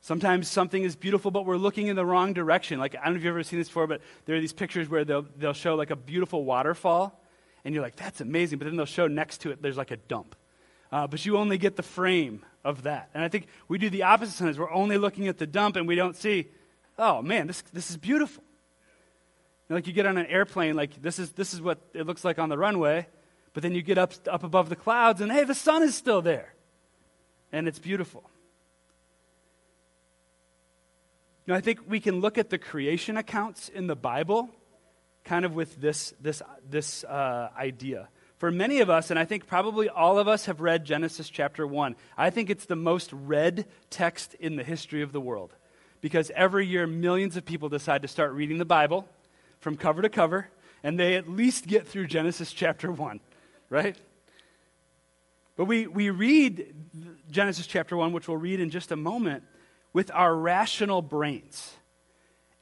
Sometimes 0.00 0.48
something 0.48 0.82
is 0.82 0.96
beautiful, 0.96 1.30
but 1.30 1.46
we're 1.46 1.56
looking 1.56 1.86
in 1.86 1.94
the 1.94 2.04
wrong 2.04 2.32
direction. 2.32 2.80
Like, 2.80 2.96
I 2.96 3.04
don't 3.04 3.14
know 3.14 3.18
if 3.18 3.24
you've 3.24 3.34
ever 3.34 3.42
seen 3.44 3.60
this 3.60 3.68
before, 3.68 3.86
but 3.86 4.00
there 4.24 4.34
are 4.34 4.40
these 4.40 4.52
pictures 4.52 4.88
where 4.88 5.04
they'll, 5.04 5.26
they'll 5.36 5.52
show 5.52 5.76
like 5.76 5.90
a 5.90 5.96
beautiful 5.96 6.44
waterfall, 6.44 7.22
and 7.64 7.72
you're 7.72 7.84
like, 7.84 7.94
that's 7.94 8.20
amazing. 8.20 8.58
But 8.58 8.64
then 8.64 8.76
they'll 8.76 8.84
show 8.86 9.06
next 9.06 9.42
to 9.42 9.52
it, 9.52 9.62
there's 9.62 9.76
like 9.76 9.92
a 9.92 9.96
dump. 9.96 10.34
Uh, 10.90 11.06
but 11.06 11.24
you 11.24 11.38
only 11.38 11.56
get 11.56 11.76
the 11.76 11.82
frame 11.82 12.44
of 12.64 12.82
that. 12.82 13.10
And 13.14 13.22
I 13.22 13.28
think 13.28 13.46
we 13.68 13.78
do 13.78 13.90
the 13.90 14.02
opposite 14.02 14.34
sometimes. 14.34 14.58
We're 14.58 14.72
only 14.72 14.98
looking 14.98 15.28
at 15.28 15.38
the 15.38 15.46
dump, 15.46 15.76
and 15.76 15.86
we 15.86 15.94
don't 15.94 16.16
see, 16.16 16.48
oh 16.98 17.22
man, 17.22 17.46
this, 17.46 17.62
this 17.72 17.90
is 17.90 17.96
beautiful. 17.96 18.42
Like 19.68 19.86
you 19.86 19.92
get 19.92 20.04
on 20.04 20.18
an 20.18 20.26
airplane, 20.26 20.74
like 20.76 21.00
this 21.00 21.18
is, 21.18 21.32
this 21.32 21.54
is 21.54 21.62
what 21.62 21.78
it 21.94 22.06
looks 22.06 22.24
like 22.24 22.38
on 22.38 22.48
the 22.48 22.58
runway, 22.58 23.06
but 23.54 23.62
then 23.62 23.72
you 23.72 23.82
get 23.82 23.96
up, 23.96 24.12
up 24.28 24.44
above 24.44 24.68
the 24.68 24.76
clouds, 24.76 25.20
and 25.20 25.32
hey, 25.32 25.44
the 25.44 25.54
sun 25.54 25.82
is 25.82 25.94
still 25.94 26.20
there. 26.20 26.51
And 27.52 27.68
it's 27.68 27.78
beautiful. 27.78 28.22
You 31.46 31.52
know, 31.52 31.58
I 31.58 31.60
think 31.60 31.80
we 31.88 32.00
can 32.00 32.20
look 32.20 32.38
at 32.38 32.50
the 32.50 32.58
creation 32.58 33.16
accounts 33.16 33.68
in 33.68 33.86
the 33.86 33.96
Bible 33.96 34.48
kind 35.24 35.44
of 35.44 35.54
with 35.54 35.80
this, 35.80 36.14
this, 36.20 36.42
this 36.68 37.04
uh, 37.04 37.50
idea. 37.56 38.08
For 38.38 38.50
many 38.50 38.80
of 38.80 38.90
us, 38.90 39.10
and 39.10 39.18
I 39.18 39.24
think 39.24 39.46
probably 39.46 39.88
all 39.88 40.18
of 40.18 40.26
us 40.26 40.46
have 40.46 40.60
read 40.60 40.84
Genesis 40.84 41.28
chapter 41.28 41.66
1, 41.66 41.94
I 42.16 42.30
think 42.30 42.50
it's 42.50 42.64
the 42.64 42.76
most 42.76 43.12
read 43.12 43.66
text 43.90 44.34
in 44.34 44.56
the 44.56 44.64
history 44.64 45.02
of 45.02 45.12
the 45.12 45.20
world. 45.20 45.54
Because 46.00 46.32
every 46.34 46.66
year, 46.66 46.86
millions 46.86 47.36
of 47.36 47.44
people 47.44 47.68
decide 47.68 48.02
to 48.02 48.08
start 48.08 48.32
reading 48.32 48.58
the 48.58 48.64
Bible 48.64 49.06
from 49.60 49.76
cover 49.76 50.02
to 50.02 50.08
cover, 50.08 50.48
and 50.82 50.98
they 50.98 51.14
at 51.14 51.28
least 51.28 51.68
get 51.68 51.86
through 51.86 52.08
Genesis 52.08 52.52
chapter 52.52 52.90
1, 52.90 53.20
right? 53.70 53.96
But 55.56 55.66
we, 55.66 55.86
we 55.86 56.10
read 56.10 56.74
Genesis 57.30 57.66
chapter 57.66 57.96
1, 57.96 58.12
which 58.12 58.28
we'll 58.28 58.38
read 58.38 58.60
in 58.60 58.70
just 58.70 58.90
a 58.90 58.96
moment, 58.96 59.44
with 59.92 60.10
our 60.14 60.34
rational 60.34 61.02
brains. 61.02 61.74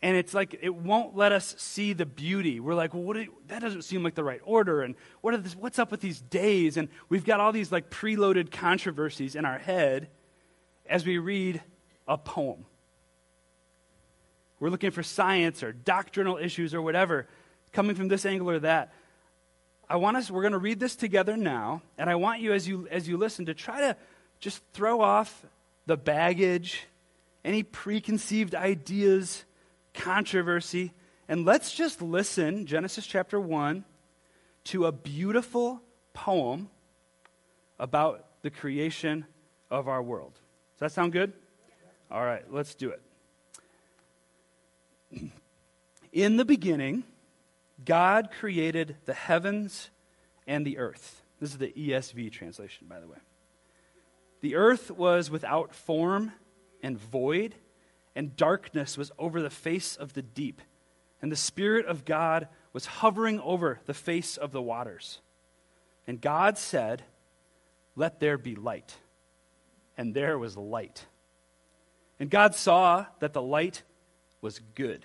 And 0.02 0.16
it's 0.16 0.32
like 0.32 0.58
it 0.62 0.74
won't 0.74 1.14
let 1.14 1.30
us 1.30 1.54
see 1.58 1.92
the 1.92 2.06
beauty. 2.06 2.58
We're 2.58 2.74
like, 2.74 2.94
well, 2.94 3.24
that 3.48 3.60
doesn't 3.60 3.82
seem 3.82 4.02
like 4.02 4.14
the 4.14 4.24
right 4.24 4.40
order. 4.44 4.82
And 4.82 4.94
what 5.20 5.42
this, 5.44 5.54
what's 5.54 5.78
up 5.78 5.90
with 5.90 6.00
these 6.00 6.20
days? 6.20 6.76
And 6.76 6.88
we've 7.08 7.24
got 7.24 7.38
all 7.38 7.52
these 7.52 7.70
like 7.70 7.90
preloaded 7.90 8.50
controversies 8.50 9.34
in 9.34 9.44
our 9.44 9.58
head 9.58 10.08
as 10.86 11.04
we 11.04 11.18
read 11.18 11.62
a 12.08 12.16
poem. 12.16 12.64
we're 14.58 14.70
looking 14.70 14.90
for 14.90 15.02
science 15.02 15.62
or 15.62 15.72
doctrinal 15.72 16.38
issues 16.38 16.74
or 16.74 16.82
whatever, 16.82 17.28
coming 17.72 17.94
from 17.94 18.08
this 18.08 18.24
angle 18.24 18.50
or 18.50 18.58
that. 18.60 18.92
I 19.90 19.96
want 19.96 20.16
us, 20.16 20.30
we're 20.30 20.42
going 20.42 20.52
to 20.52 20.58
read 20.58 20.78
this 20.78 20.94
together 20.94 21.36
now, 21.36 21.82
and 21.98 22.08
I 22.08 22.14
want 22.14 22.40
you 22.40 22.52
as 22.52 22.68
you 22.68 22.86
as 22.92 23.08
you 23.08 23.16
listen 23.16 23.46
to 23.46 23.54
try 23.54 23.80
to 23.80 23.96
just 24.38 24.62
throw 24.72 25.00
off 25.00 25.44
the 25.86 25.96
baggage, 25.96 26.86
any 27.44 27.64
preconceived 27.64 28.54
ideas, 28.54 29.44
controversy, 29.92 30.92
and 31.28 31.44
let's 31.44 31.72
just 31.72 32.00
listen, 32.00 32.66
Genesis 32.66 33.04
chapter 33.04 33.40
1, 33.40 33.84
to 34.66 34.86
a 34.86 34.92
beautiful 34.92 35.82
poem 36.12 36.70
about 37.80 38.26
the 38.42 38.50
creation 38.50 39.26
of 39.72 39.88
our 39.88 40.00
world. 40.00 40.34
Does 40.74 40.80
that 40.80 40.92
sound 40.92 41.12
good? 41.12 41.32
All 42.12 42.24
right, 42.24 42.44
let's 42.48 42.76
do 42.76 42.92
it. 45.12 45.30
In 46.12 46.36
the 46.36 46.44
beginning, 46.44 47.02
God 47.90 48.30
created 48.30 48.98
the 49.04 49.14
heavens 49.14 49.90
and 50.46 50.64
the 50.64 50.78
earth. 50.78 51.22
This 51.40 51.50
is 51.50 51.58
the 51.58 51.72
ESV 51.72 52.30
translation, 52.30 52.86
by 52.88 53.00
the 53.00 53.08
way. 53.08 53.18
The 54.42 54.54
earth 54.54 54.92
was 54.92 55.28
without 55.28 55.74
form 55.74 56.30
and 56.84 56.96
void, 56.96 57.56
and 58.14 58.36
darkness 58.36 58.96
was 58.96 59.10
over 59.18 59.42
the 59.42 59.50
face 59.50 59.96
of 59.96 60.12
the 60.12 60.22
deep, 60.22 60.62
and 61.20 61.32
the 61.32 61.36
Spirit 61.36 61.84
of 61.86 62.04
God 62.04 62.46
was 62.72 62.86
hovering 62.86 63.40
over 63.40 63.80
the 63.86 63.92
face 63.92 64.36
of 64.36 64.52
the 64.52 64.62
waters. 64.62 65.20
And 66.06 66.20
God 66.20 66.58
said, 66.58 67.02
Let 67.96 68.20
there 68.20 68.38
be 68.38 68.54
light. 68.54 68.94
And 69.96 70.14
there 70.14 70.38
was 70.38 70.56
light. 70.56 71.06
And 72.20 72.30
God 72.30 72.54
saw 72.54 73.06
that 73.18 73.32
the 73.32 73.42
light 73.42 73.82
was 74.40 74.60
good. 74.76 75.04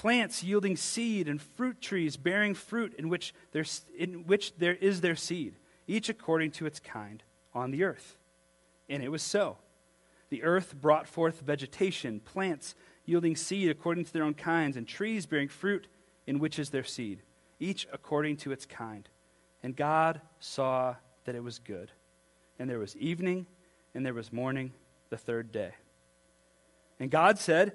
plants 0.00 0.42
yielding 0.42 0.76
seed, 0.76 1.28
and 1.28 1.42
fruit 1.42 1.78
trees 1.82 2.16
bearing 2.16 2.54
fruit 2.54 2.94
in 2.96 3.10
which, 3.10 3.34
there, 3.52 3.66
in 3.98 4.26
which 4.26 4.56
there 4.56 4.76
is 4.76 5.02
their 5.02 5.14
seed, 5.14 5.54
each 5.86 6.08
according 6.08 6.50
to 6.50 6.64
its 6.64 6.80
kind, 6.80 7.22
on 7.52 7.70
the 7.70 7.84
earth. 7.84 8.16
And 8.88 9.02
it 9.02 9.10
was 9.10 9.22
so. 9.22 9.58
The 10.30 10.42
earth 10.42 10.74
brought 10.74 11.06
forth 11.06 11.42
vegetation, 11.42 12.18
plants 12.20 12.74
yielding 13.04 13.36
seed 13.36 13.68
according 13.68 14.06
to 14.06 14.12
their 14.14 14.24
own 14.24 14.32
kinds, 14.32 14.78
and 14.78 14.88
trees 14.88 15.26
bearing 15.26 15.48
fruit 15.48 15.86
in 16.26 16.38
which 16.38 16.58
is 16.58 16.70
their 16.70 16.82
seed, 16.82 17.20
each 17.58 17.86
according 17.92 18.38
to 18.38 18.52
its 18.52 18.64
kind. 18.64 19.06
And 19.62 19.76
God 19.76 20.22
saw 20.38 20.94
that 21.26 21.34
it 21.34 21.44
was 21.44 21.58
good. 21.58 21.92
And 22.58 22.70
there 22.70 22.78
was 22.78 22.96
evening, 22.96 23.44
and 23.94 24.06
there 24.06 24.14
was 24.14 24.32
morning, 24.32 24.72
the 25.10 25.18
third 25.18 25.52
day. 25.52 25.74
And 26.98 27.10
God 27.10 27.38
said, 27.38 27.74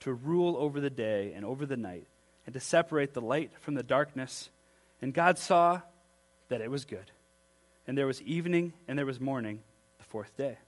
to 0.00 0.12
rule 0.12 0.56
over 0.56 0.80
the 0.80 0.90
day 0.90 1.32
and 1.34 1.44
over 1.44 1.66
the 1.66 1.76
night, 1.76 2.06
and 2.46 2.54
to 2.54 2.60
separate 2.60 3.14
the 3.14 3.20
light 3.20 3.52
from 3.60 3.74
the 3.74 3.82
darkness. 3.82 4.50
And 5.02 5.14
God 5.14 5.38
saw 5.38 5.80
that 6.48 6.60
it 6.60 6.70
was 6.70 6.84
good. 6.84 7.10
And 7.86 7.96
there 7.96 8.06
was 8.06 8.22
evening 8.22 8.72
and 8.86 8.98
there 8.98 9.06
was 9.06 9.20
morning, 9.20 9.60
the 9.98 10.04
fourth 10.04 10.36
day. 10.36 10.58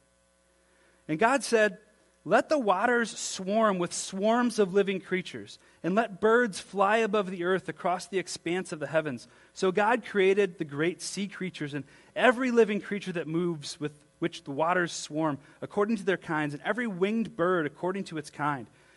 And 1.08 1.18
God 1.18 1.44
said, 1.44 1.78
Let 2.24 2.48
the 2.48 2.58
waters 2.58 3.16
swarm 3.16 3.78
with 3.78 3.92
swarms 3.92 4.58
of 4.58 4.74
living 4.74 5.00
creatures, 5.00 5.58
and 5.82 5.94
let 5.94 6.20
birds 6.20 6.60
fly 6.60 6.98
above 6.98 7.30
the 7.30 7.44
earth 7.44 7.68
across 7.68 8.06
the 8.06 8.18
expanse 8.18 8.72
of 8.72 8.80
the 8.80 8.86
heavens. 8.86 9.28
So 9.54 9.72
God 9.72 10.04
created 10.04 10.58
the 10.58 10.64
great 10.64 11.02
sea 11.02 11.26
creatures 11.26 11.74
and 11.74 11.84
every 12.14 12.50
living 12.50 12.80
creature 12.80 13.12
that 13.12 13.26
moves 13.26 13.80
with 13.80 13.92
which 14.18 14.44
the 14.44 14.52
waters 14.52 14.92
swarm, 14.92 15.38
according 15.60 15.96
to 15.96 16.04
their 16.04 16.16
kinds, 16.16 16.54
and 16.54 16.62
every 16.64 16.86
winged 16.86 17.36
bird 17.36 17.66
according 17.66 18.04
to 18.04 18.18
its 18.18 18.30
kind. 18.30 18.68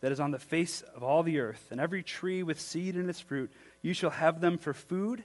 that 0.00 0.12
is 0.12 0.20
on 0.20 0.30
the 0.30 0.38
face 0.38 0.82
of 0.94 1.02
all 1.02 1.22
the 1.22 1.38
earth, 1.38 1.68
and 1.70 1.80
every 1.80 2.02
tree 2.02 2.42
with 2.42 2.60
seed 2.60 2.96
in 2.96 3.08
its 3.08 3.20
fruit, 3.20 3.50
you 3.82 3.94
shall 3.94 4.10
have 4.10 4.40
them 4.40 4.58
for 4.58 4.74
food, 4.74 5.24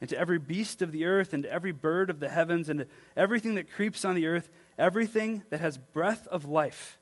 and 0.00 0.10
to 0.10 0.18
every 0.18 0.38
beast 0.38 0.82
of 0.82 0.92
the 0.92 1.06
earth, 1.06 1.32
and 1.32 1.42
to 1.42 1.52
every 1.52 1.72
bird 1.72 2.10
of 2.10 2.20
the 2.20 2.28
heavens, 2.28 2.68
and 2.68 2.80
to 2.80 2.86
everything 3.16 3.54
that 3.54 3.72
creeps 3.72 4.04
on 4.04 4.14
the 4.14 4.26
earth, 4.26 4.48
everything 4.78 5.42
that 5.50 5.60
has 5.60 5.78
breath 5.78 6.26
of 6.28 6.44
life, 6.44 6.98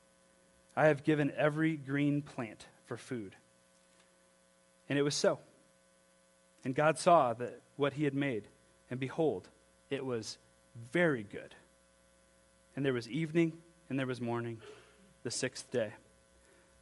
I 0.75 0.87
have 0.87 1.03
given 1.03 1.31
every 1.35 1.75
green 1.75 2.21
plant 2.21 2.65
for 2.85 2.97
food. 2.97 3.35
And 4.89 4.97
it 4.97 5.03
was 5.03 5.15
so. 5.15 5.39
And 6.63 6.73
God 6.73 6.97
saw 6.97 7.33
that 7.33 7.61
what 7.75 7.93
he 7.93 8.03
had 8.03 8.13
made, 8.13 8.47
and 8.89 8.99
behold, 8.99 9.47
it 9.89 10.05
was 10.05 10.37
very 10.91 11.23
good. 11.23 11.55
And 12.75 12.85
there 12.85 12.93
was 12.93 13.09
evening, 13.09 13.53
and 13.89 13.99
there 13.99 14.07
was 14.07 14.21
morning, 14.21 14.61
the 15.23 15.31
sixth 15.31 15.71
day. 15.71 15.93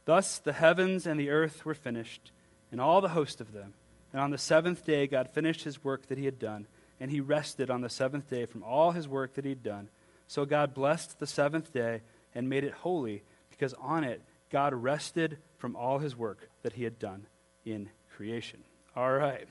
Thus 0.06 0.38
the 0.38 0.54
heavens 0.54 1.06
and 1.06 1.20
the 1.20 1.28
earth 1.28 1.66
were 1.66 1.74
finished, 1.74 2.32
and 2.72 2.80
all 2.80 3.02
the 3.02 3.10
host 3.10 3.42
of 3.42 3.52
them. 3.52 3.74
And 4.12 4.22
on 4.22 4.30
the 4.30 4.38
seventh 4.38 4.86
day, 4.86 5.06
God 5.06 5.28
finished 5.28 5.64
his 5.64 5.84
work 5.84 6.06
that 6.06 6.16
he 6.16 6.24
had 6.24 6.38
done, 6.38 6.66
and 6.98 7.10
he 7.10 7.20
rested 7.20 7.68
on 7.70 7.82
the 7.82 7.90
seventh 7.90 8.30
day 8.30 8.46
from 8.46 8.62
all 8.62 8.92
his 8.92 9.06
work 9.06 9.34
that 9.34 9.44
he 9.44 9.50
had 9.50 9.62
done. 9.62 9.90
So 10.26 10.46
God 10.46 10.72
blessed 10.72 11.20
the 11.20 11.26
seventh 11.26 11.72
day 11.72 12.00
and 12.34 12.48
made 12.48 12.64
it 12.64 12.72
holy, 12.72 13.22
because 13.50 13.74
on 13.74 14.04
it 14.04 14.22
God 14.50 14.72
rested 14.72 15.38
from 15.58 15.76
all 15.76 15.98
his 15.98 16.16
work 16.16 16.48
that 16.62 16.72
he 16.72 16.84
had 16.84 16.98
done 16.98 17.26
in 17.64 17.90
creation. 18.16 18.60
All 18.94 19.12
right. 19.12 19.46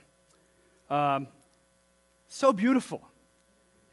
Um, 0.89 1.27
so 2.27 2.53
beautiful. 2.53 3.01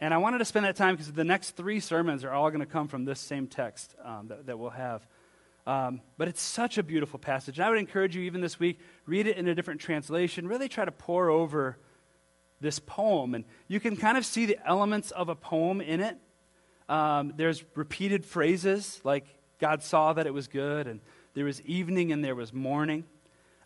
And 0.01 0.13
I 0.13 0.19
wanted 0.19 0.39
to 0.39 0.45
spend 0.45 0.65
that 0.65 0.77
time 0.77 0.95
because 0.95 1.13
the 1.13 1.25
next 1.25 1.51
three 1.51 1.81
sermons 1.81 2.25
are 2.25 2.33
all 2.33 2.51
going 2.51 2.61
to 2.61 2.67
come 2.67 2.89
from 2.89 3.05
this 3.05 3.21
same 3.21 3.47
text 3.47 3.95
um, 4.05 4.29
that, 4.29 4.47
that, 4.47 4.59
we'll 4.59 4.71
have. 4.71 5.07
Um, 5.67 6.01
but 6.19 6.29
it's 6.29 6.43
such 6.43 6.79
a 6.79 6.83
beautiful 6.83 7.19
passage. 7.19 7.59
And 7.59 7.65
I 7.65 7.71
would 7.71 7.79
encourage 7.79 8.17
you, 8.17 8.23
even 8.23 8.41
this 8.41 8.59
week, 8.59 8.81
read 9.07 9.27
it 9.27 9.37
in 9.37 9.47
a 9.49 9.55
different 9.55 9.81
translation. 9.81 10.49
Really 10.49 10.69
try 10.69 10.85
to 10.85 10.93
pore 10.93 11.31
over 11.31 11.79
this 12.61 12.79
poem. 12.79 13.35
And 13.35 13.45
you 13.69 13.81
can 13.81 13.97
kind 13.97 14.19
of 14.19 14.25
see 14.25 14.47
the 14.47 14.59
elements 14.67 15.11
of 15.13 15.29
a 15.29 15.35
poem 15.35 15.81
in 15.81 16.01
it. 16.01 16.17
Um, 16.89 17.33
there's 17.37 17.65
repeated 17.75 18.25
phrases 18.25 19.01
like, 19.05 19.27
God 19.59 19.81
saw 19.81 20.13
that 20.15 20.27
it 20.27 20.35
was 20.35 20.49
good, 20.49 20.89
and 20.89 20.99
there 21.35 21.45
was 21.45 21.61
evening 21.63 22.11
and 22.11 22.25
there 22.25 22.35
was 22.35 22.53
morning. 22.53 23.05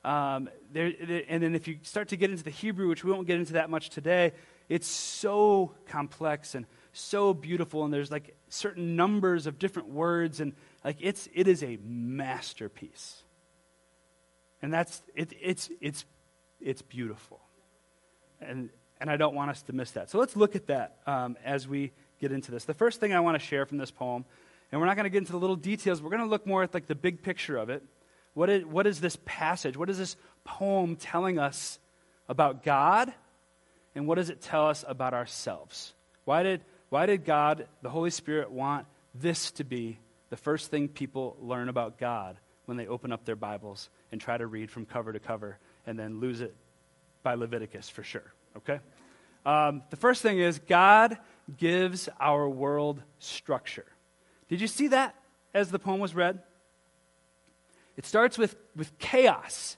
Um, 0.04 0.50
there, 0.70 0.92
and 1.26 1.42
then 1.42 1.54
if 1.54 1.66
you 1.66 1.78
start 1.82 2.08
to 2.08 2.16
get 2.16 2.30
into 2.30 2.44
the 2.44 2.50
Hebrew, 2.50 2.86
which 2.86 3.02
we 3.02 3.10
won't 3.10 3.26
get 3.26 3.38
into 3.38 3.54
that 3.54 3.70
much 3.70 3.88
today, 3.88 4.32
it's 4.68 4.86
so 4.86 5.72
complex 5.86 6.54
and 6.54 6.66
so 6.92 7.32
beautiful, 7.32 7.82
and 7.84 7.94
there's 7.94 8.10
like 8.10 8.36
certain 8.50 8.94
numbers 8.94 9.46
of 9.46 9.58
different 9.58 9.88
words, 9.88 10.40
and 10.40 10.52
like 10.86 10.98
it's 11.00 11.28
it 11.34 11.48
is 11.48 11.64
a 11.64 11.78
masterpiece. 11.84 13.24
And 14.62 14.72
that's 14.72 15.02
it, 15.16 15.32
it's 15.42 15.68
it's 15.80 16.04
it's 16.60 16.80
beautiful, 16.80 17.40
and 18.40 18.70
and 19.00 19.10
I 19.10 19.16
don't 19.16 19.34
want 19.34 19.50
us 19.50 19.62
to 19.62 19.72
miss 19.72 19.90
that. 19.90 20.10
So 20.10 20.18
let's 20.18 20.36
look 20.36 20.54
at 20.54 20.68
that 20.68 20.98
um, 21.06 21.36
as 21.44 21.66
we 21.66 21.90
get 22.20 22.30
into 22.30 22.52
this. 22.52 22.64
The 22.64 22.72
first 22.72 23.00
thing 23.00 23.12
I 23.12 23.20
want 23.20 23.34
to 23.38 23.44
share 23.44 23.66
from 23.66 23.78
this 23.78 23.90
poem, 23.90 24.24
and 24.70 24.80
we're 24.80 24.86
not 24.86 24.94
going 24.94 25.04
to 25.04 25.10
get 25.10 25.18
into 25.18 25.32
the 25.32 25.40
little 25.40 25.56
details. 25.56 26.00
We're 26.00 26.10
going 26.10 26.22
to 26.22 26.28
look 26.28 26.46
more 26.46 26.62
at 26.62 26.72
like 26.72 26.86
the 26.86 26.94
big 26.94 27.20
picture 27.20 27.56
of 27.56 27.68
it. 27.68 27.82
What 28.34 28.48
is, 28.48 28.64
what 28.64 28.86
is 28.86 29.00
this 29.00 29.18
passage? 29.24 29.76
What 29.76 29.90
is 29.90 29.98
this 29.98 30.16
poem 30.44 30.94
telling 30.96 31.38
us 31.38 31.80
about 32.28 32.62
God? 32.62 33.12
And 33.94 34.06
what 34.06 34.16
does 34.16 34.30
it 34.30 34.40
tell 34.40 34.68
us 34.68 34.84
about 34.86 35.14
ourselves? 35.14 35.94
Why 36.24 36.42
did, 36.42 36.60
why 36.90 37.06
did 37.06 37.24
God, 37.24 37.66
the 37.82 37.88
Holy 37.88 38.10
Spirit, 38.10 38.50
want 38.50 38.86
this 39.14 39.50
to 39.52 39.64
be 39.64 39.98
the 40.30 40.36
first 40.36 40.70
thing 40.70 40.88
people 40.88 41.36
learn 41.40 41.68
about 41.68 41.98
God 41.98 42.36
when 42.64 42.76
they 42.76 42.86
open 42.86 43.12
up 43.12 43.24
their 43.24 43.36
Bibles 43.36 43.90
and 44.10 44.20
try 44.20 44.36
to 44.36 44.46
read 44.46 44.70
from 44.70 44.84
cover 44.84 45.12
to 45.12 45.20
cover 45.20 45.58
and 45.86 45.98
then 45.98 46.20
lose 46.20 46.40
it 46.40 46.54
by 47.22 47.34
Leviticus 47.34 47.88
for 47.88 48.02
sure? 48.02 48.32
Okay? 48.56 48.80
Um, 49.44 49.82
the 49.90 49.96
first 49.96 50.22
thing 50.22 50.38
is 50.38 50.58
God 50.58 51.18
gives 51.56 52.08
our 52.18 52.48
world 52.48 53.02
structure. 53.20 53.86
Did 54.48 54.60
you 54.60 54.66
see 54.66 54.88
that 54.88 55.14
as 55.54 55.70
the 55.70 55.78
poem 55.78 56.00
was 56.00 56.14
read? 56.14 56.40
It 57.96 58.04
starts 58.04 58.36
with, 58.36 58.56
with 58.74 58.98
chaos, 58.98 59.76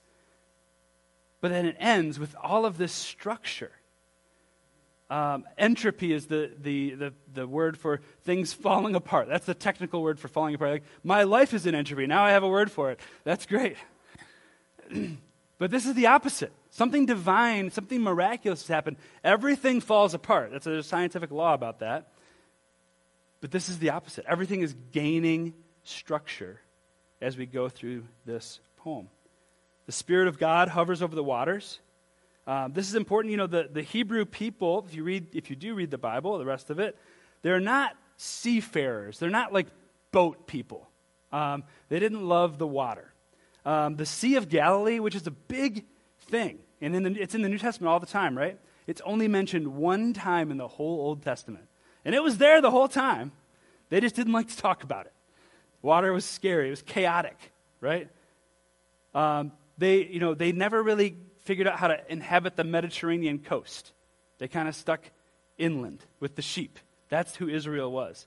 but 1.41 1.51
then 1.51 1.67
it 1.67 1.77
ends 1.79 2.19
with 2.19 2.35
all 2.43 2.65
of 2.65 2.79
this 2.79 2.93
structure. 2.93 3.73
Um, 5.11 5.45
entropy 5.57 6.13
is 6.13 6.27
the, 6.27 6.51
the, 6.61 6.95
the, 6.95 7.15
the, 7.33 7.47
word 7.47 7.79
for 7.79 8.01
things 8.25 8.53
falling 8.53 8.95
apart. 8.95 9.27
That's 9.27 9.47
the 9.47 9.55
technical 9.55 10.03
word 10.03 10.21
for 10.21 10.29
falling 10.29 10.55
apart. 10.55 10.71
Like, 10.71 10.85
my 11.03 11.23
life 11.23 11.55
is 11.55 11.65
in 11.65 11.75
entropy. 11.75 12.07
Now 12.07 12.25
I 12.25 12.33
have 12.33 12.43
a 12.43 12.49
word 12.49 12.71
for 12.71 12.91
it. 12.91 13.01
That's 13.25 13.47
great. 13.47 13.77
but 15.59 15.71
this 15.71 15.87
is 15.87 15.95
the 15.95 16.09
opposite. 16.09 16.53
Something 16.71 17.07
divine, 17.07 17.71
something 17.71 18.03
miraculous 18.03 18.61
has 18.63 18.69
happened. 18.69 18.99
Everything 19.25 19.81
falls 19.81 20.13
apart. 20.13 20.51
That's 20.53 20.67
a 20.67 20.83
scientific 20.83 21.31
law 21.31 21.55
about 21.55 21.79
that. 21.79 22.13
But 23.41 23.51
this 23.51 23.71
is 23.71 23.79
the 23.79 23.91
opposite. 23.91 24.27
Everything 24.29 24.61
is 24.61 24.75
gaining 24.93 25.55
structure 25.85 26.61
as 27.23 27.37
we 27.39 27.47
go 27.47 27.71
through 27.71 28.05
this 28.27 28.61
poem. 28.77 29.09
The 29.87 29.93
Spirit 29.93 30.29
of 30.29 30.39
God 30.39 30.69
hovers 30.69 31.03
over 31.03 31.15
the 31.15 31.25
waters. 31.25 31.81
Um, 32.49 32.73
this 32.73 32.89
is 32.89 32.95
important. 32.95 33.31
You 33.31 33.37
know, 33.37 33.47
the, 33.47 33.69
the 33.71 33.83
Hebrew 33.83 34.25
people, 34.25 34.85
if 34.89 34.95
you, 34.95 35.05
read, 35.05 35.35
if 35.35 35.51
you 35.51 35.57
do 35.57 35.75
read 35.75 35.91
the 35.91 35.99
Bible, 35.99 36.39
the 36.39 36.47
rest 36.47 36.71
of 36.71 36.79
it, 36.81 36.97
they're 37.43 37.61
not 37.61 37.95
seafarers. 38.17 39.19
They're 39.19 39.29
not 39.29 39.53
like 39.53 39.67
boat 40.13 40.47
people. 40.47 40.89
Um, 41.31 41.65
they 41.91 41.99
didn't 41.99 42.27
love 42.27 42.57
the 42.57 42.67
water. 42.67 43.13
Um, 43.67 43.97
the 43.97 44.07
Sea 44.07 44.37
of 44.37 44.49
Galilee, 44.49 44.99
which 44.99 45.15
is 45.15 45.27
a 45.27 45.31
big 45.31 45.85
thing, 46.31 46.59
and 46.81 46.97
in 46.97 47.03
the, 47.03 47.21
it's 47.21 47.35
in 47.35 47.43
the 47.43 47.51
New 47.51 47.59
Testament 47.59 47.91
all 47.91 48.01
the 48.01 48.07
time, 48.07 48.37
right? 48.37 48.59
It's 48.87 49.03
only 49.05 49.29
mentioned 49.29 49.69
one 49.69 50.15
time 50.15 50.51
in 50.51 50.57
the 50.57 50.69
whole 50.69 51.01
Old 51.01 51.23
Testament. 51.23 51.67
And 52.07 52.15
it 52.15 52.23
was 52.23 52.39
there 52.39 52.63
the 52.63 52.71
whole 52.71 52.89
time. 52.89 53.33
They 53.91 54.01
just 54.01 54.15
didn't 54.15 54.33
like 54.33 54.49
to 54.49 54.57
talk 54.57 54.85
about 54.85 55.05
it. 55.05 55.13
Water 55.83 56.15
was 56.15 56.25
scary, 56.25 56.69
it 56.69 56.71
was 56.71 56.83
chaotic, 56.83 57.53
right? 57.83 58.09
Um, 59.15 59.53
they, 59.77 60.07
you 60.07 60.19
know, 60.19 60.33
they 60.33 60.53
never 60.53 60.83
really 60.83 61.19
figured 61.49 61.67
out 61.67 61.79
how 61.79 61.89
to 61.89 61.99
inhabit 62.13 62.57
the 62.57 62.63
Mediterranean 62.63 63.39
coast. 63.39 63.95
They 64.37 64.49
kind 64.49 64.69
of 64.69 64.75
stuck 64.75 65.01
inland 65.57 66.05
with 66.21 66.37
the 66.37 66.43
sheep. 66.43 66.79
That's 67.09 67.37
who 67.37 67.49
Israel 67.49 67.91
was. 67.91 68.27